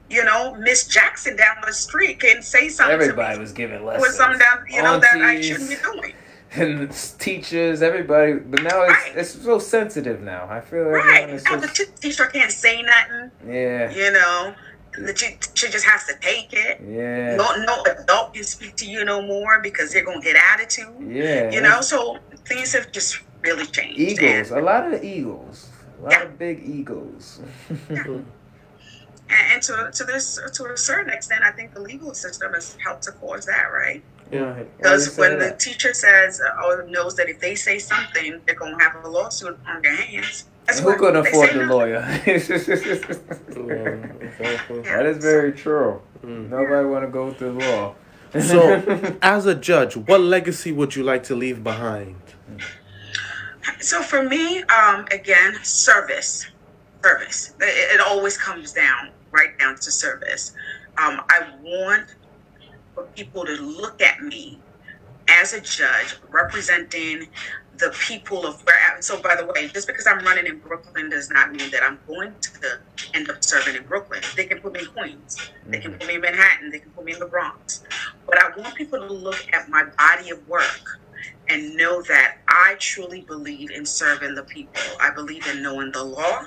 [0.10, 4.08] You know, Miss Jackson down the street can say something Everybody was giving lessons.
[4.08, 6.14] Was something down, you know, that I shouldn't be doing.
[6.56, 8.34] And teachers, everybody.
[8.34, 9.18] But now it's Right.
[9.18, 10.48] it's so sensitive now.
[10.50, 11.30] I feel everyone Right.
[11.30, 13.32] is Now the t- teacher can't say nothing.
[13.48, 14.56] yeah, You know,
[14.98, 16.82] the teacher just has to take it.
[16.86, 20.88] yeah, No, no adult can speak to you no more because they're gonna get attitude.
[21.08, 21.52] yeah.
[21.52, 24.00] You know, so things have just really changed.
[24.00, 25.68] Eagles, And, A lot of eagles,
[26.00, 26.24] A lot Yeah.
[26.24, 27.42] of big egos.
[27.90, 28.26] and,
[29.30, 33.04] and to to this to a certain extent, I think the legal system has helped
[33.04, 34.02] to cause that, right?
[34.32, 34.64] Yeah.
[34.78, 38.82] Because when the teacher says uh, or knows that if they say something, they're gonna
[38.82, 40.46] have a lawsuit on their hands.
[40.68, 41.74] That's who can afford say the now.
[41.74, 42.02] lawyer?
[43.70, 44.82] Yeah, exactly.
[44.82, 46.02] that is very true.
[46.24, 46.50] Mm.
[46.50, 47.96] Nobody want to go through law.
[48.40, 52.16] So, as a judge, what legacy would you like to leave behind?
[53.80, 56.46] So for me, um, again, service,
[57.04, 57.56] service.
[57.60, 60.54] It, it always comes down right down to service.
[60.98, 62.16] Um, I want
[63.00, 64.60] for people to look at me
[65.28, 67.28] as a judge representing
[67.78, 69.02] the people of where.
[69.02, 71.98] So by the way, just because I'm running in Brooklyn does not mean that I'm
[72.08, 72.80] going to
[73.14, 74.22] end up serving in Brooklyn.
[74.36, 75.52] They can put me in Queens.
[75.68, 76.00] They can mm-hmm.
[76.00, 76.72] put me in Manhattan.
[76.72, 77.84] They can put me in the Bronx.
[78.26, 81.00] But I want people to look at my body of work
[81.48, 84.82] and know that I truly believe in serving the people.
[85.00, 86.46] I believe in knowing the law.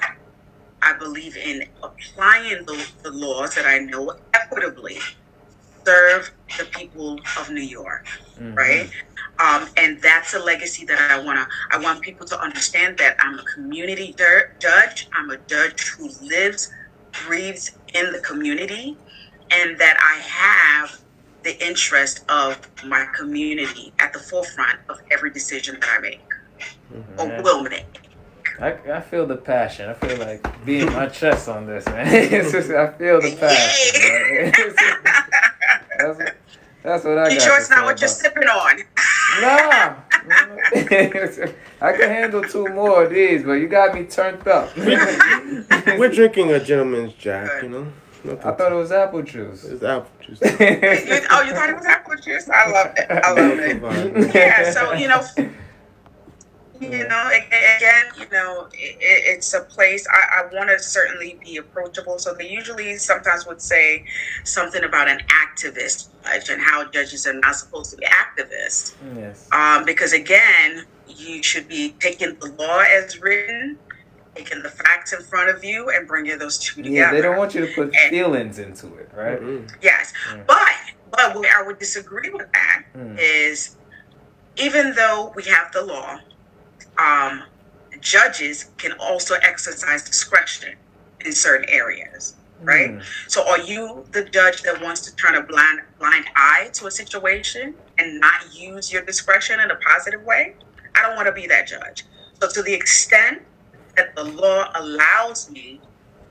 [0.82, 4.98] I believe in applying the, the laws that I know equitably
[5.86, 8.06] serve the people of New York,
[8.38, 8.56] Mhm.
[8.56, 8.90] right?
[9.38, 11.48] Um, and that's a legacy that I want to.
[11.76, 15.08] I want people to understand that I'm a community dir- judge.
[15.14, 16.70] I'm a judge who lives,
[17.26, 18.96] breathes in the community,
[19.50, 20.98] and that I have
[21.42, 26.20] the interest of my community at the forefront of every decision that I make
[27.18, 27.84] or will make.
[28.60, 29.88] I, I feel the passion.
[29.88, 32.06] I feel like beating my chest on this, man.
[32.30, 34.52] Just, I feel the passion.
[36.02, 36.18] right?
[36.18, 36.36] That's,
[36.82, 37.44] that's what I You got.
[37.44, 38.76] sure to it's not say what you're sipping on?
[39.40, 39.94] Nah.
[41.80, 44.76] I can handle two more of these, but you got me turned up.
[44.76, 47.92] We're drinking a gentleman's jack, you know.
[48.24, 49.64] Nothing I thought it was apple juice.
[49.64, 50.38] it's apple juice.
[50.42, 52.48] Oh, you thought it was apple juice?
[52.48, 53.06] I love it.
[53.10, 53.58] I love
[54.16, 54.34] it.
[54.34, 55.20] Yeah, so you know,
[56.90, 61.56] you know, again, you know, it, it's a place I, I want to certainly be
[61.58, 62.18] approachable.
[62.18, 64.04] So they usually sometimes would say
[64.44, 69.48] something about an activist judge and how judges are not supposed to be activists, yes.
[69.52, 73.78] um, because again, you should be taking the law as written,
[74.34, 76.94] taking the facts in front of you, and bringing those two together.
[76.96, 79.40] Yeah, they don't want you to put And- feelings into it, right?
[79.40, 79.70] Mm-mm.
[79.82, 80.46] Yes, Mm.
[80.46, 80.58] but
[81.10, 82.84] but where I would disagree with that
[83.18, 83.76] is,
[84.56, 84.64] Mm.
[84.64, 86.18] even though we have the law,
[87.02, 87.42] um,
[88.00, 90.76] judges can also exercise discretion
[91.24, 92.90] in certain areas, right?
[92.90, 93.02] Mm.
[93.28, 96.90] So, are you the judge that wants to turn a blind blind eye to a
[96.90, 100.54] situation and not use your discretion in a positive way?
[100.94, 102.04] I don't want to be that judge.
[102.40, 103.42] So, to the extent
[103.96, 105.80] that the law allows me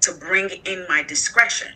[0.01, 1.74] to bring in my discretion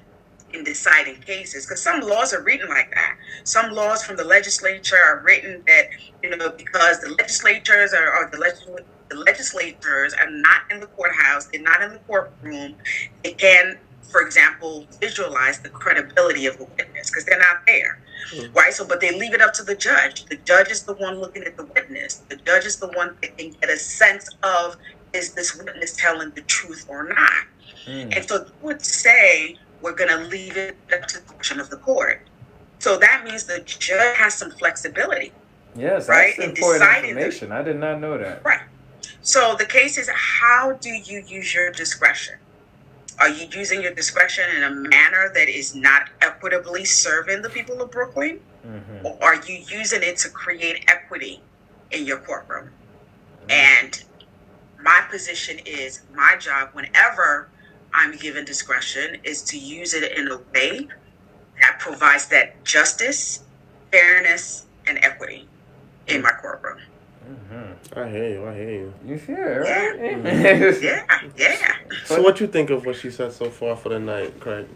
[0.55, 3.17] in deciding cases, because some laws are written like that.
[3.43, 5.89] Some laws from the legislature are written that
[6.23, 10.87] you know because the legislatures are or the legisl- the legislators are not in the
[10.87, 12.75] courthouse, they're not in the courtroom.
[13.23, 17.99] They can, for example, visualize the credibility of a witness because they're not there,
[18.53, 18.73] right?
[18.73, 20.25] So, but they leave it up to the judge.
[20.25, 22.23] The judge is the one looking at the witness.
[22.29, 24.75] The judge is the one that can get a sense of
[25.13, 27.45] is this witness telling the truth or not.
[27.85, 28.15] Mm.
[28.15, 31.69] And so they would say we're going to leave it up to the question of
[31.69, 32.21] the court.
[32.79, 35.31] So that means the judge has some flexibility.
[35.75, 37.51] Yes, Right, that's in important the- information.
[37.51, 38.43] I did not know that.
[38.45, 38.61] Right.
[39.21, 42.35] So the case is how do you use your discretion?
[43.19, 47.81] Are you using your discretion in a manner that is not equitably serving the people
[47.81, 48.39] of Brooklyn?
[48.63, 51.41] hmm Or are you using it to create equity
[51.91, 52.69] in your courtroom?
[53.49, 54.03] And
[54.81, 57.49] my position is my job, whenever
[57.95, 60.87] I'm given discretion, is to use it in a way
[61.61, 63.43] that provides that justice,
[63.91, 65.47] fairness, and equity
[66.07, 66.79] in my courtroom.
[67.23, 68.45] hmm I hear you.
[68.45, 68.93] I hear you.
[69.05, 70.81] You feel it, right?
[70.83, 71.05] Yeah,
[71.37, 71.75] yeah.
[72.03, 74.67] So, what you think of what she said so far for the night, Craig?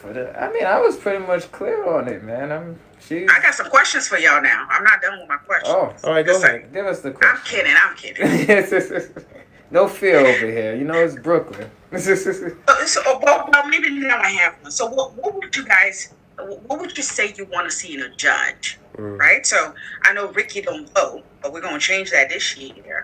[0.00, 2.50] For the, I mean, I was pretty much clear on it, man.
[2.50, 3.26] I'm she.
[3.28, 4.66] I got some questions for y'all now.
[4.68, 5.72] I'm not done with my questions.
[5.74, 6.72] Oh, All right, go Listen, ahead.
[6.72, 7.74] give us the I'm kidding.
[7.80, 9.24] I'm kidding.
[9.70, 10.74] no fear over here.
[10.74, 11.70] You know it's Brooklyn.
[11.96, 14.70] So, so well, well, maybe now I have one.
[14.70, 18.02] So, what, what would you guys, what would you say you want to see in
[18.02, 18.78] a judge?
[18.96, 19.18] Mm.
[19.18, 19.46] Right.
[19.46, 23.02] So, I know Ricky don't vote, but we're gonna change that this year.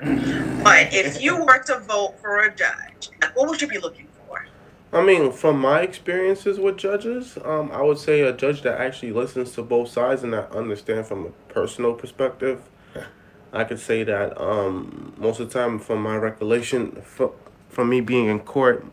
[0.62, 4.08] But if you were to vote for a judge, like, what would you be looking
[4.26, 4.44] for?
[4.92, 9.12] I mean, from my experiences with judges, um, I would say a judge that actually
[9.12, 12.60] listens to both sides and that understand from a personal perspective.
[13.52, 17.32] I could say that um, most of the time, from my recollection, for,
[17.68, 18.86] from me being in court,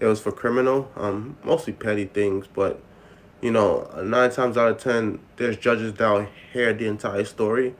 [0.00, 2.46] it was for criminal, um, mostly petty things.
[2.46, 2.80] But
[3.40, 7.74] you know, nine times out of ten, there's judges that'll hear the entire story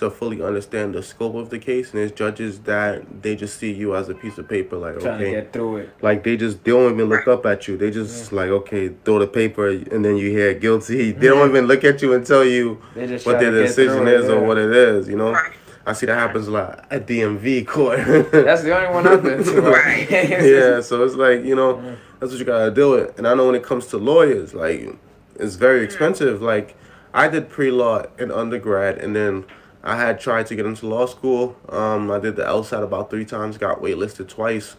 [0.00, 3.72] to fully understand the scope of the case, and there's judges that they just see
[3.72, 5.94] you as a piece of paper, like Trying okay, get through it.
[6.02, 7.76] like they just they don't even look up at you.
[7.76, 11.12] They just like okay, throw the paper and then you hear guilty.
[11.20, 14.28] They don't even look at you and tell you what their decision through it, is
[14.28, 14.46] or yeah.
[14.46, 15.08] what it is.
[15.08, 15.36] You know,
[15.86, 17.98] I see that happens a lot at DMV court.
[18.32, 19.60] That's the only one I've been to.
[19.70, 20.10] Right.
[20.10, 23.16] yeah, so it's like you know that's what you gotta deal with.
[23.18, 24.96] And I know when it comes to lawyers, like
[25.36, 26.42] it's very expensive.
[26.42, 26.76] Like
[27.12, 29.44] I did pre law in undergrad, and then
[29.82, 31.56] I had tried to get into law school.
[31.68, 34.76] Um, I did the LSAT about three times, got waitlisted twice.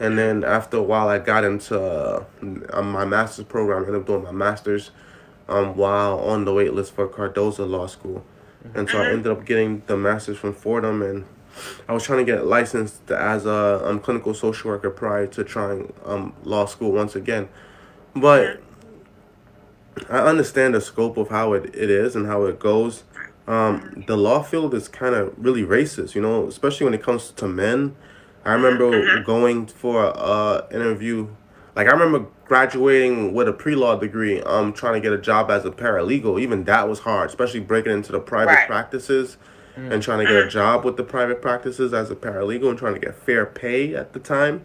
[0.00, 3.84] And then after a while, I got into uh, my master's program.
[3.84, 4.90] I ended up doing my master's
[5.48, 8.24] um, while on the waitlist for Cardozo Law School.
[8.74, 11.26] And so I ended up getting the master's from Fordham, and
[11.88, 15.92] I was trying to get licensed as a um, clinical social worker prior to trying
[16.04, 17.48] um, law school once again.
[18.14, 18.60] but
[20.08, 23.02] I understand the scope of how it, it is and how it goes.
[23.46, 27.30] Um, the law field is kind of really racist, you know, especially when it comes
[27.32, 27.96] to men.
[28.44, 31.28] I remember going for a interview.
[31.74, 35.64] Like I remember graduating with a pre-law degree, um, trying to get a job as
[35.64, 36.40] a paralegal.
[36.40, 38.66] Even that was hard, especially breaking into the private Right.
[38.66, 39.36] practices
[39.74, 42.92] and trying to get a job with the private practices as a paralegal and trying
[42.94, 44.64] to get fair pay at the time.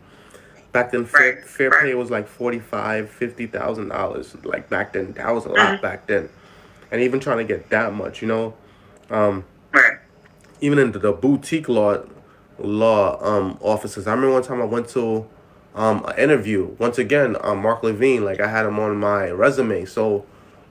[0.73, 1.81] Back then, fair, Right, fair right.
[1.83, 4.35] pay was like forty five, fifty thousand dollars.
[4.43, 6.29] Like back then, that was a lot back then,
[6.91, 8.53] and even trying to get that much, you know,
[9.09, 9.93] um, Right.
[10.61, 11.97] even in the, the boutique law
[12.59, 14.07] law um offices.
[14.07, 15.27] I remember one time I went to
[15.75, 16.75] um an interview.
[16.79, 19.85] Once again, um, Mark Levine, like I had him on my resume.
[19.85, 20.25] So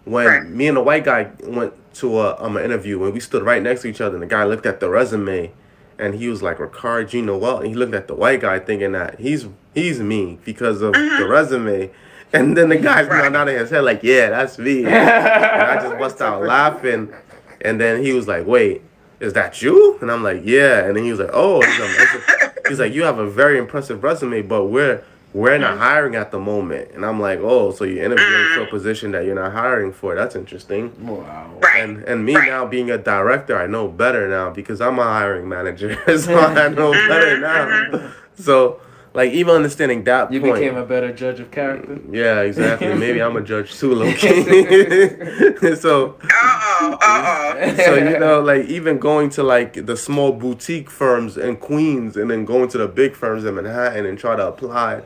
[0.05, 0.47] when Right.
[0.49, 3.63] me and the white guy went to a um an interview and we stood right
[3.63, 5.53] next to each other, and the guy looked at the resume,
[5.99, 9.21] and he was like Rickard Jeannoel, and he looked at the white guy thinking that
[9.21, 11.91] he's he's me because of the resume.
[12.33, 13.11] And then the guy Mm-hmm.
[13.13, 13.35] Right.
[13.37, 14.85] out of his head like, yeah, that's me.
[14.85, 17.13] and I just bust out laughing.
[17.61, 18.83] And then he was like, wait,
[19.21, 19.99] is that you?
[20.01, 20.85] And I'm like, yeah.
[20.85, 24.03] And then he was like, oh, he's like, he's like, you have a very impressive
[24.03, 25.03] resume, but we're
[25.33, 26.93] we're not hiring at the moment.
[26.93, 28.71] And I'm like, oh, so you're interviewing for a mm.
[28.71, 30.15] position that you're not hiring for.
[30.15, 30.95] That's interesting.
[31.07, 31.59] Wow.
[31.61, 31.83] Right.
[31.83, 32.49] And and me Right.
[32.49, 36.55] now being a director, I know better now because I'm a hiring manager, so I
[36.55, 36.75] mm-hmm.
[36.75, 37.99] know better mm-hmm, now.
[37.99, 38.43] Mm-hmm.
[38.43, 38.81] So
[39.17, 40.55] like even understanding that You point.
[40.55, 41.99] became a better judge of character.
[42.11, 42.95] yeah, exactly.
[42.95, 44.29] Maybe I'm a judge too, Loki.
[45.85, 46.99] so Uh oh.
[47.01, 47.77] Uh oh.
[47.87, 52.31] so you know like even going to like the small boutique firms in queens and
[52.31, 55.03] then going to the big firms in manhattan and try to apply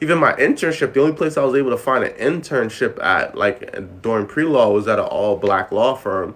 [0.00, 3.58] even my internship the only place i was able to find an internship at like
[4.02, 6.34] during pre-law was at an all black law firm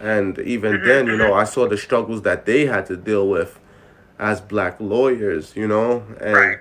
[0.00, 3.60] and even then you know i saw the struggles that they had to deal with
[4.18, 6.58] as black lawyers you know and Right.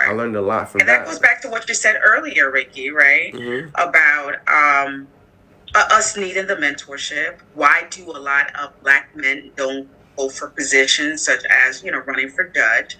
[0.00, 0.88] I learned a lot from that.
[0.88, 3.32] And that goes back to what you said earlier, Ricky, right?
[3.32, 3.70] Mhm.
[3.74, 5.08] About um,
[5.74, 7.38] uh, us needing the mentorship.
[7.54, 11.98] Why do a lot of black men don't go for positions such as, you know,
[11.98, 12.96] running for judge?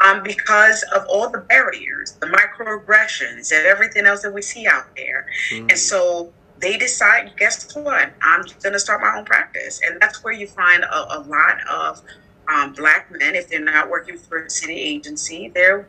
[0.00, 4.86] Um, because of all the barriers, the microaggressions, and everything else that we see out
[4.96, 5.26] there.
[5.52, 8.10] And so they decide, guess what?
[8.22, 9.80] I'm going to start my own practice.
[9.84, 12.02] And that's where you find a, a lot of
[12.48, 15.86] um, black men, if they're not working for a city agency, they're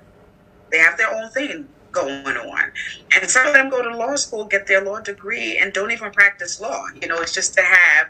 [0.72, 2.72] they have their own thing going on.
[3.16, 6.12] And some of them go to law school, get their law degree, and don't even
[6.12, 6.86] practice law.
[7.02, 8.08] You know, it's just to have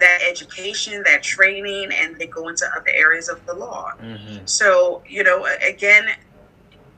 [0.00, 3.92] that education, that training, and they go into other areas of the law.
[4.00, 4.48] Mhm.
[4.48, 6.08] So, you know, again,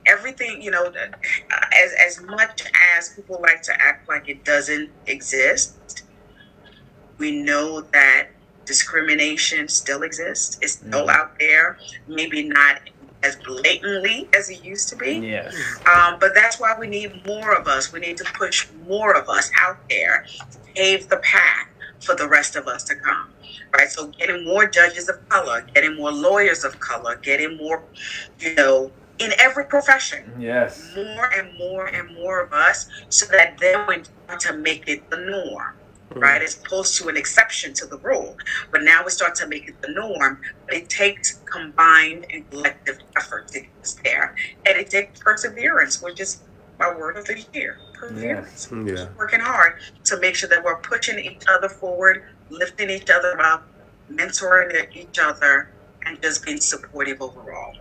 [0.06, 0.92] everything, you know,
[1.72, 2.62] as, as much
[2.96, 6.04] as people like to act like it doesn't exist,
[7.18, 8.28] we know that
[8.64, 10.58] discrimination still exists.
[10.62, 11.14] It's still Mhm.
[11.14, 12.80] out there, maybe not
[13.22, 15.14] as blatantly as it used to be.
[15.14, 15.54] Yes.
[15.94, 17.92] Um, but that's why we need more of us.
[17.92, 21.68] We need to push more of us out there, to pave the path
[22.00, 23.28] for the rest of us to come.
[23.72, 23.88] Right.
[23.88, 27.82] So getting more judges of color, getting more lawyers of color, getting more,
[28.38, 30.90] you know, in every profession, Yes.
[30.96, 35.08] more and more and more of us, so that then we start to make it
[35.10, 35.74] the norm.
[36.14, 36.20] Mm.
[36.20, 38.36] Right, as opposed to an exception to the rule,
[38.70, 40.40] but now we start to make it the norm.
[40.66, 44.34] But it takes combined and collective effort to get us there,
[44.66, 46.40] and it takes perseverance, which is
[46.78, 47.78] my word of the year.
[47.94, 48.68] Perseverance.
[48.84, 53.40] yeah Working hard to make sure that we're pushing each other forward, lifting each other
[53.40, 53.66] up,
[54.12, 55.70] mentoring each other,
[56.04, 57.74] and just being supportive overall.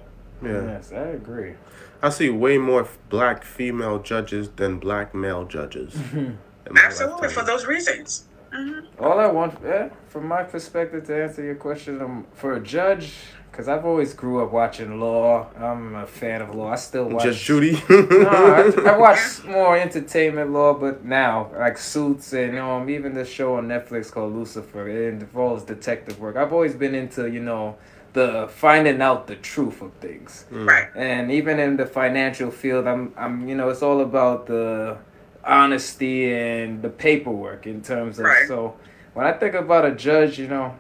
[0.44, 1.56] yeah Yes, I agree.
[2.02, 5.94] I see way more black female judges than black male judges.
[5.94, 6.36] Mm-hmm.
[6.68, 8.26] In my Absolutely, for those reasons.
[8.52, 12.60] hmm All I want, eh, from my perspective, to answer your question, um, for a
[12.60, 13.14] judge,
[13.52, 15.48] because I've always grew up watching law.
[15.58, 16.70] I'm a fan of law.
[16.72, 17.24] I still watch.
[17.24, 17.84] Judge Judy.
[17.90, 23.26] no, I, I watch more entertainment law, but now like Suits and um even the
[23.26, 24.88] show on Netflix called Lucifer.
[24.88, 26.38] It involves detective work.
[26.38, 27.76] I've always been into you know
[28.14, 30.46] the finding out the truth of things.
[30.50, 30.88] Right.
[30.96, 34.98] And even in the financial field, I'm I'm you know it's all about the
[35.46, 38.48] honesty and the paperwork in terms of Right.
[38.48, 38.76] so
[39.14, 40.76] when I think about a judge, you know,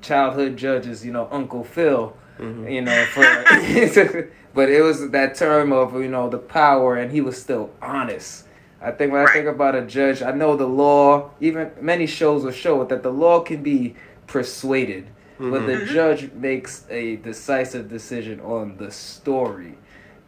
[0.00, 2.72] childhood judges, you know, Uncle Phil, Mhm.
[2.72, 3.22] you know, for
[4.54, 8.46] but it was that term of you know the power, and he was still honest.
[8.82, 11.30] I think when I think about a judge, I know the law.
[11.40, 13.94] Even many shows will show it that the law can be
[14.26, 15.04] persuaded,
[15.38, 15.86] but the Mhm.
[15.86, 19.74] judge makes a decisive decision on the story.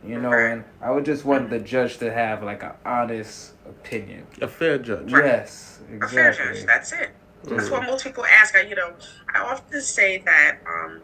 [0.04, 0.50] You know, Right.
[0.50, 4.26] and I would just want the judge to have like an honest opinion.
[4.40, 5.12] A fair judge.
[5.12, 6.18] Yes, exactly.
[6.20, 6.66] A fair judge.
[6.66, 7.10] That's it.
[7.44, 7.70] That's Mhm.
[7.70, 8.56] what most people ask.
[8.56, 8.94] I, you know,
[9.32, 11.00] I often say that um,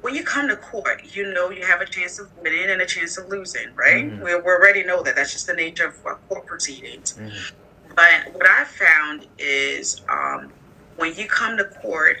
[0.00, 2.86] when you come to court, you know you have a chance of winning and a
[2.86, 4.04] chance of losing, right?
[4.06, 4.22] Mhm.
[4.24, 5.16] We, we already know that.
[5.16, 7.14] That's just the nature of court proceedings.
[7.18, 7.52] Mhm.
[7.94, 10.50] But what I found is um,
[10.96, 12.18] when you come to court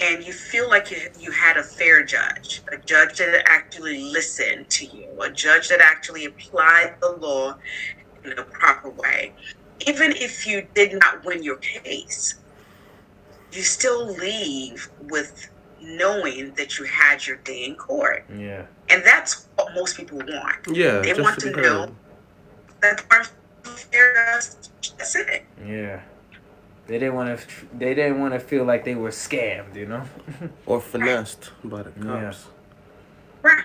[0.00, 4.68] and you feel like you, you had a fair judge, a judge that actually listened
[4.70, 7.56] to you, a judge that actually applied the law
[8.24, 9.32] in a proper way,
[9.86, 12.36] even if you did not win your case,
[13.52, 18.24] you still leave with knowing that you had your day in court.
[18.34, 18.66] Yeah.
[18.88, 20.66] And that's what most people want.
[20.70, 21.94] Yeah, They want to know
[22.80, 23.24] that our
[23.64, 24.40] fair
[24.96, 25.44] that's it.
[25.66, 26.00] Yeah.
[26.90, 27.46] They didn't want to.
[27.78, 29.76] They didn't want to feel like they were scammed.
[29.76, 30.02] You know.
[30.66, 32.48] or finessed by the cops.
[33.42, 33.64] Right.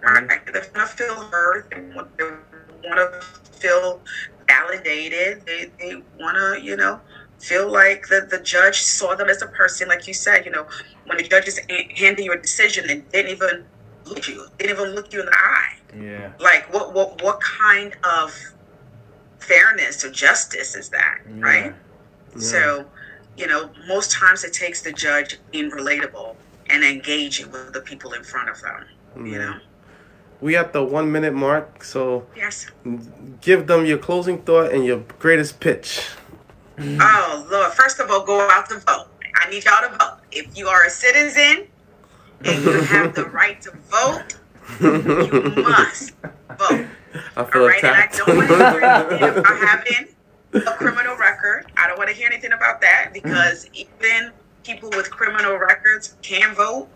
[0.00, 0.28] Right.
[0.46, 1.66] They want to feel heard.
[1.70, 3.20] They want, to
[3.52, 4.00] feel
[4.48, 5.44] validated.
[5.44, 7.02] They, they want to, you know,
[7.38, 9.88] feel like the, the judge saw them as a person.
[9.88, 10.66] Like you said, you know,
[11.04, 11.60] when the judge is
[11.94, 13.66] handing you a decision and didn't even
[14.06, 15.76] look you, didn't even look you in the eye.
[16.00, 16.32] Yeah.
[16.40, 18.34] Like, what, what, what kind of
[19.38, 21.74] fairness or justice is that, right?
[22.38, 22.86] So,
[23.36, 26.36] you know, most times it takes the judge being relatable
[26.70, 28.86] and engaging with the people in front of them.
[29.16, 29.32] You mm-hmm.
[29.32, 29.60] know?
[30.40, 32.66] We at the one minute mark, so Yes.
[33.40, 36.08] give them your closing thought and your greatest pitch.
[36.78, 37.72] Oh Lord!
[37.74, 39.06] First of all, go out to vote.
[39.36, 40.18] I need y'all to vote.
[40.32, 41.68] If you are a citizen
[42.44, 44.36] and you have the right to vote,
[44.80, 46.12] you must
[46.58, 46.86] vote.
[47.36, 50.08] I All feel right, and I don't want to hear having
[50.54, 51.70] a criminal record.
[51.76, 53.12] I don't want to hear anything about that mm.
[53.14, 54.32] because even
[54.64, 56.88] people with criminal records can vote.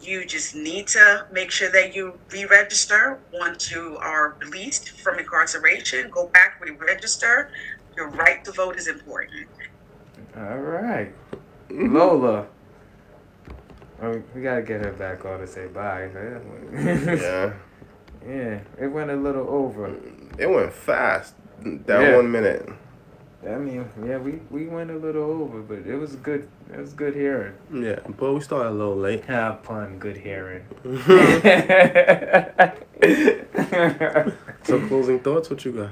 [0.00, 6.10] You just need to make sure that you re-register once you are released from incarceration.
[6.10, 7.50] Go back, re-register.
[7.96, 9.46] Your right to vote is important.
[10.36, 11.12] All right.
[11.70, 11.96] Mm-hmm.
[11.96, 12.46] Lola.
[14.02, 16.10] Oh, we gotta get her back on to say bye.
[16.74, 17.52] yeah,
[18.28, 18.60] yeah.
[18.78, 19.96] It went a little over.
[20.38, 21.34] it went fast.
[21.62, 22.16] That Yeah.
[22.16, 22.68] one minute.
[23.46, 26.48] I mean, yeah, we, we went a little over, but it was good.
[26.72, 27.54] It was good hearing.
[27.72, 29.24] Yeah, but we started a little late.
[29.28, 30.64] Ah, pun, good hearing.
[34.64, 35.90] so closing thoughts, what you got?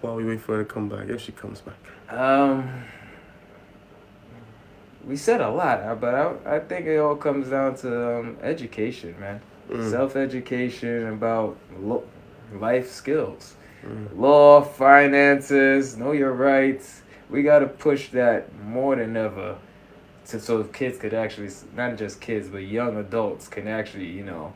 [0.00, 1.76] While we wait for her to come back, if she comes back.
[2.12, 2.84] Um,
[5.06, 8.36] we said a lot, uh, but I, I think it all comes down to um,
[8.42, 9.40] education, man.
[9.70, 9.90] Mm.
[9.90, 12.04] Self education about lo-
[12.54, 13.54] life skills,
[13.86, 14.18] Mm.
[14.18, 17.02] law, finances, know your rights.
[17.30, 19.58] We got to push that more than ever,
[20.26, 24.52] to so kids could actually not just kids but young adults can actually you know,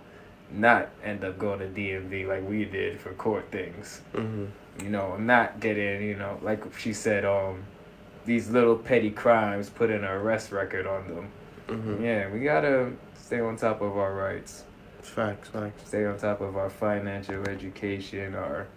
[0.53, 4.47] not end up going to DMV like we did for court things hmm
[4.83, 7.62] you know, not get in, you know, like she said, um,
[8.24, 11.28] these little petty crimes put an arrest record on them.
[11.68, 14.64] hmm Yeah, we gotta stay on top of our rights,
[15.03, 15.89] Facts, facts.
[15.89, 18.68] stay on top of our financial education, our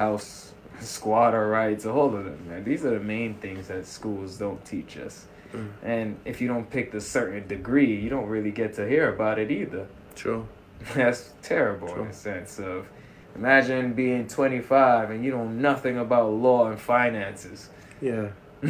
[0.00, 2.64] house squatter rights, all of them, man.
[2.64, 5.26] These are the main things that schools don't teach us.
[5.52, 5.68] Mm.
[5.82, 9.38] And if you don't pick the certain degree, you don't really get to hear about
[9.38, 9.86] it either.
[10.14, 10.48] True.
[10.94, 12.02] That's terrible True.
[12.02, 12.86] in the sense of
[13.34, 17.68] imagine being 25 and you know nothing about law and finances.
[18.00, 18.28] Yeah.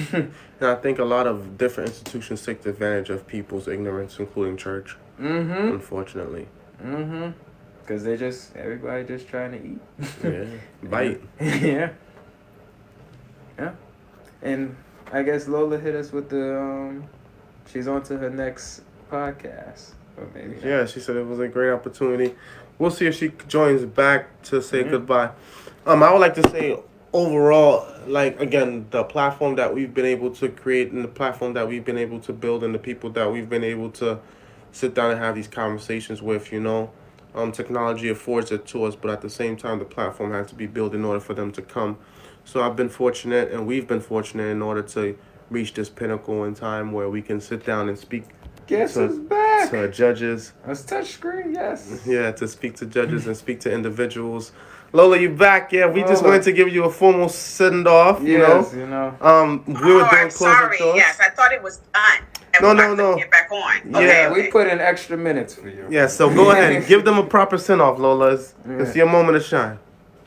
[0.60, 4.96] And I think a lot of different institutions take advantage of people's ignorance, including church,
[5.18, 5.74] mm-hmm.
[5.74, 6.48] unfortunately.
[6.84, 7.30] Mm-hmm.
[7.90, 9.80] Because they just, everybody just trying to eat.
[10.22, 10.44] Yeah.
[10.88, 11.20] Bite.
[11.40, 11.90] yeah.
[13.58, 13.72] Yeah.
[14.42, 14.76] And
[15.12, 17.08] I guess Lola hit us with the, um,
[17.66, 19.94] she's on to her next podcast.
[20.16, 20.64] Or maybe not.
[20.64, 22.36] Yeah, she said it was a great opportunity.
[22.78, 24.90] We'll see if she joins back to say Mhm.
[24.90, 25.30] goodbye.
[25.84, 26.78] Um, I would like to say
[27.12, 31.66] overall, like again, the platform that we've been able to create and the platform that
[31.66, 34.20] we've been able to build and the people that we've been able to
[34.70, 36.90] sit down and have these conversations with, you know.
[37.34, 40.54] Um, technology affords it to us, but at the same time, the platform has to
[40.54, 41.98] be built in order for them to come.
[42.44, 45.16] So I've been fortunate, and we've been fortunate in order to
[45.50, 48.24] reach this pinnacle in time where we can sit down and speak
[48.66, 49.70] Guess to, who's back?
[49.70, 52.02] to judges, That's touchscreen, yes.
[52.06, 54.52] yeah, to speak to judges and speak to individuals.
[54.92, 55.72] Lola, you back?
[55.72, 56.32] Yeah, we just Lola.
[56.34, 58.20] wanted to give you a formal send off.
[58.22, 59.16] You Yes, know, you know.
[59.20, 60.78] um, we were oh, doing I'm sorry.
[60.78, 60.96] thoughts.
[60.96, 62.26] Yes, I thought it was done.
[62.54, 63.16] And No, I no, couldn't no.
[63.16, 63.60] Get back on.
[63.60, 64.42] Yeah, Okay, Yeah, okay.
[64.42, 65.86] we put in extra minutes for you.
[65.88, 68.34] Yeah, so go ahead, and give them a proper send off, Lola.
[68.34, 69.78] It's, it's your moment to shine.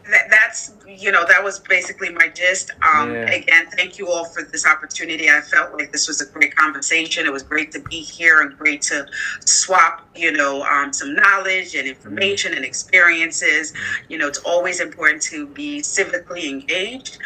[0.09, 3.31] that, that's you know that was basically my gist um Yeah.
[3.31, 7.25] again thank you all for this opportunity i felt like this was a great conversation
[7.25, 9.05] it was great to be here and great to
[9.45, 13.73] swap you know um, some knowledge and information and experiences
[14.09, 17.17] you know it's always important to be civically engaged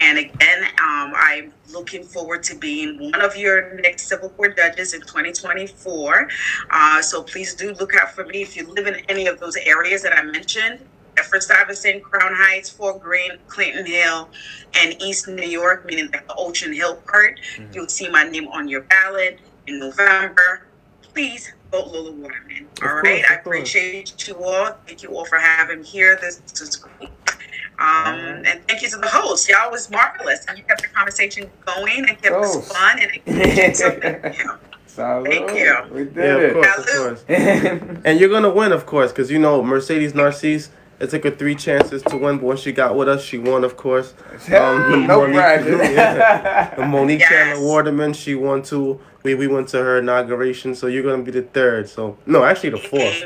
[0.00, 4.94] And again, um, I'm looking forward to being one of your next civil court judges
[4.94, 6.28] in 2024.
[6.70, 9.56] Uh, so please do look out for me if you live in any of those
[9.56, 10.80] areas that I mentioned.
[11.16, 14.28] Bedford Stuyvesant, Crown Heights, Fort Greene, Clinton Hill,
[14.74, 17.40] and East New York, meaning the Ocean Hill part.
[17.56, 17.72] Mm-hmm.
[17.72, 20.66] You'll see my name on your ballot in November.
[21.02, 22.66] Please vote Lola Waterman.
[22.82, 24.76] All course, right, I appreciate you all.
[24.86, 26.18] Thank you all for having me here.
[26.20, 27.10] This, this is great.
[27.78, 29.48] Um, and thank you to the host.
[29.48, 30.44] Y'all was marvelous.
[30.46, 32.42] And you kept the conversation going and kept oh.
[32.42, 33.00] us fun.
[33.26, 34.52] And so thank you.
[34.86, 35.26] Salud.
[35.26, 35.94] Thank you.
[35.94, 38.00] We did yeah, of course, of course.
[38.04, 40.70] and you're gonna win, of course, because you know Mercedes Narcisse.
[40.98, 43.64] It took her three chances to win, but when she got with us, she won,
[43.64, 44.14] of course.
[44.46, 46.74] Um, no Monique, yeah.
[46.88, 47.28] Monique yes.
[47.28, 49.00] Chandler Waterman, she won too.
[49.22, 51.88] We we went to her inauguration, so you're gonna be the third.
[51.88, 53.20] So no, actually the fourth.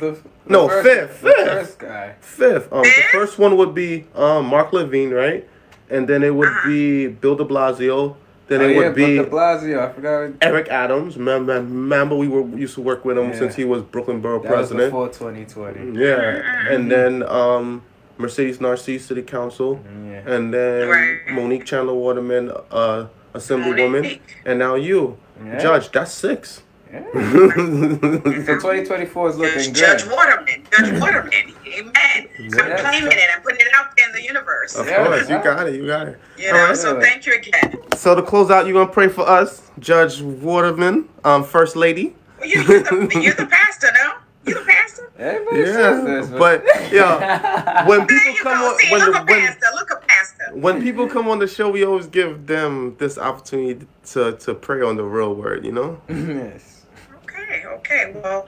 [0.00, 2.14] The, no, first, fifth, fifth, first guy.
[2.20, 2.72] Fifth.
[2.72, 5.48] Um, the first one would be um Mark Levine, right?
[5.88, 6.68] And then it would uh-huh.
[6.68, 8.16] be Bill De Blasio.
[8.48, 9.78] Then oh, it would be De Blasio.
[9.78, 10.32] I forgot.
[10.40, 11.16] Eric Adams.
[11.16, 13.38] Remember, remember we were used to work with him yeah.
[13.38, 14.92] since he was Brooklyn Borough that president.
[14.92, 16.00] Was before 2020.
[16.00, 17.82] Yeah, and then um,
[18.16, 20.22] Mercedes Narcisse City Council, yeah.
[20.26, 25.18] and then Monique Chandler Waterman, uh, Assemblywoman, and now you.
[25.44, 25.58] Yeah.
[25.58, 26.62] Judge, that's six.
[26.90, 27.04] Yeah.
[27.12, 30.12] so 2024 is looking Judge good.
[30.12, 32.28] Waterman, Judge Waterman, amen.
[32.38, 32.62] Yeah.
[32.62, 33.28] I'm claiming it.
[33.34, 34.74] I'm putting it out there in the universe.
[34.76, 35.74] Of course, you got it.
[35.74, 36.20] You got it.
[36.36, 36.76] You know, right.
[36.76, 37.78] so thank you again.
[37.96, 42.14] So to close out, you're gonna pray for us, Judge Waterman, um, First Lady.
[42.38, 44.14] Well, you, you're, the, you're the pastor, no?
[44.46, 45.10] You the pastor?
[45.18, 50.06] Everybody yeah, this, but yeah, when people come on, when, look when, pastor, look a
[50.06, 50.44] pastor.
[50.54, 54.80] when people come on the show, we always give them this opportunity to to pray
[54.80, 55.64] on the real word.
[55.64, 56.00] You know.
[56.08, 56.86] yes.
[57.24, 57.64] Okay.
[57.66, 58.12] Okay.
[58.22, 58.46] Well.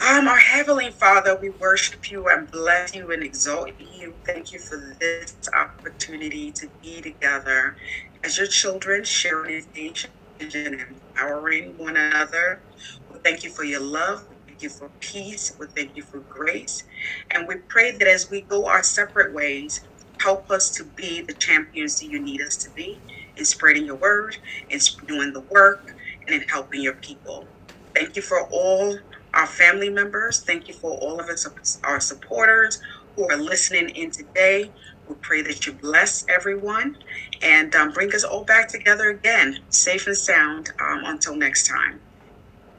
[0.00, 4.16] Um, our Heavenly Father, we worship you and bless you and exalt you.
[4.26, 7.76] Thank you for this opportunity to be together
[8.22, 10.10] as your children, sharing information
[10.40, 10.82] and
[11.16, 12.64] empowering one another.
[13.10, 15.52] We thank you for your love We thank you for peace.
[15.58, 16.84] We thank you for grace.
[17.32, 19.80] And we pray that as we go our separate ways,
[20.20, 23.02] help us to be the champions that you need us to be
[23.36, 24.36] in spreading your word,
[24.70, 25.94] in doing the work,
[26.28, 27.48] and in helping your people.
[27.94, 28.98] Thank you for all
[29.36, 30.40] our family members.
[30.40, 31.46] Thank you for all of us,
[31.84, 32.80] our supporters
[33.14, 34.72] who are listening in today.
[35.06, 36.96] We pray that you bless everyone
[37.42, 42.00] and um, bring us all back together again, safe and sound, um, until next time.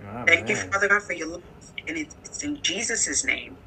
[0.01, 0.49] Oh, Thank man.
[0.49, 1.43] you, Father God, for your love
[1.87, 3.57] and it's in Jesus' name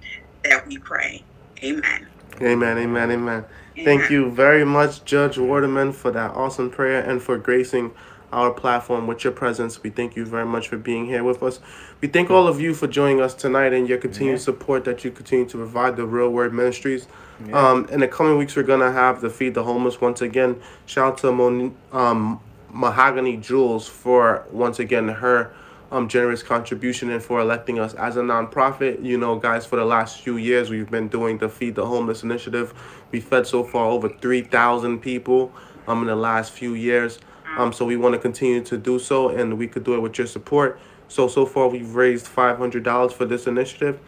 [0.44, 1.24] that we pray.
[1.64, 2.08] Amen.
[2.42, 3.44] Amen, amen, amen.
[3.84, 7.92] Thank you very much, Judge Waterman, for that awesome prayer and for gracing
[8.32, 9.82] our platform with your presence.
[9.82, 11.60] We thank you very much for being here with us.
[12.00, 14.38] We thank all of you for joining us tonight and your continued yeah.
[14.38, 17.06] support that you continue to provide the Real Word Ministries.
[17.46, 17.70] Yeah.
[17.70, 20.60] Um, in the coming weeks, we're going to have the Feed the Homeless once again.
[20.86, 22.40] Shout out to Mon- um,
[22.72, 25.52] Mahogany Jules for once again her
[25.92, 29.04] um, generous contribution and for electing us as a nonprofit.
[29.04, 32.22] You know, guys, for the last few years, we've been doing the Feed the Homeless
[32.22, 32.74] initiative.
[33.10, 35.52] We fed so far over 3,000 people
[35.88, 37.18] um, in the last few years.
[37.56, 40.18] Um, so we want to continue to do so, and we could do it with
[40.18, 40.80] your support.
[41.08, 43.98] So, so far, we've raised $500 for this initiative.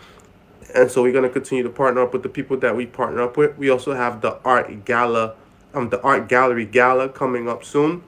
[0.75, 3.23] And so we're going to continue to partner up with the people that we partner
[3.23, 3.59] up with.
[3.59, 5.35] We also have the art gala,
[5.75, 8.05] um, the art gallery gala coming up soon.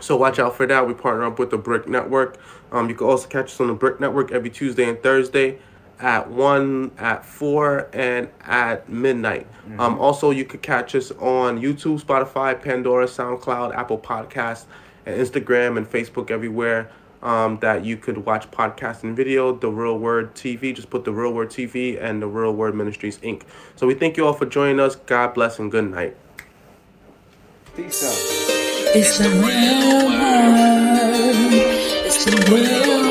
[0.00, 0.86] So watch out for that.
[0.86, 2.38] We partner up with the Brick Network.
[2.72, 5.60] Um, you can also catch us on the Brick Network every Tuesday and Thursday
[6.00, 9.46] at 1, at 4, and at midnight.
[9.50, 9.80] Mm-hmm.
[9.80, 14.66] Um, also, you could catch us on YouTube, Spotify, Pandora, SoundCloud, Apple Podcasts,
[15.06, 16.90] and Instagram and Facebook everywhere
[17.24, 19.52] um, that you could watch podcast and video.
[19.54, 20.74] The Real Word TV.
[20.74, 23.42] Just put The Real Word TV and The Real Word Ministries, Inc.
[23.76, 24.96] So we thank you all for joining us.
[24.96, 26.16] God bless and good night.
[27.74, 28.44] Peace out.
[28.96, 30.54] It's the real world.
[32.06, 33.04] It's the real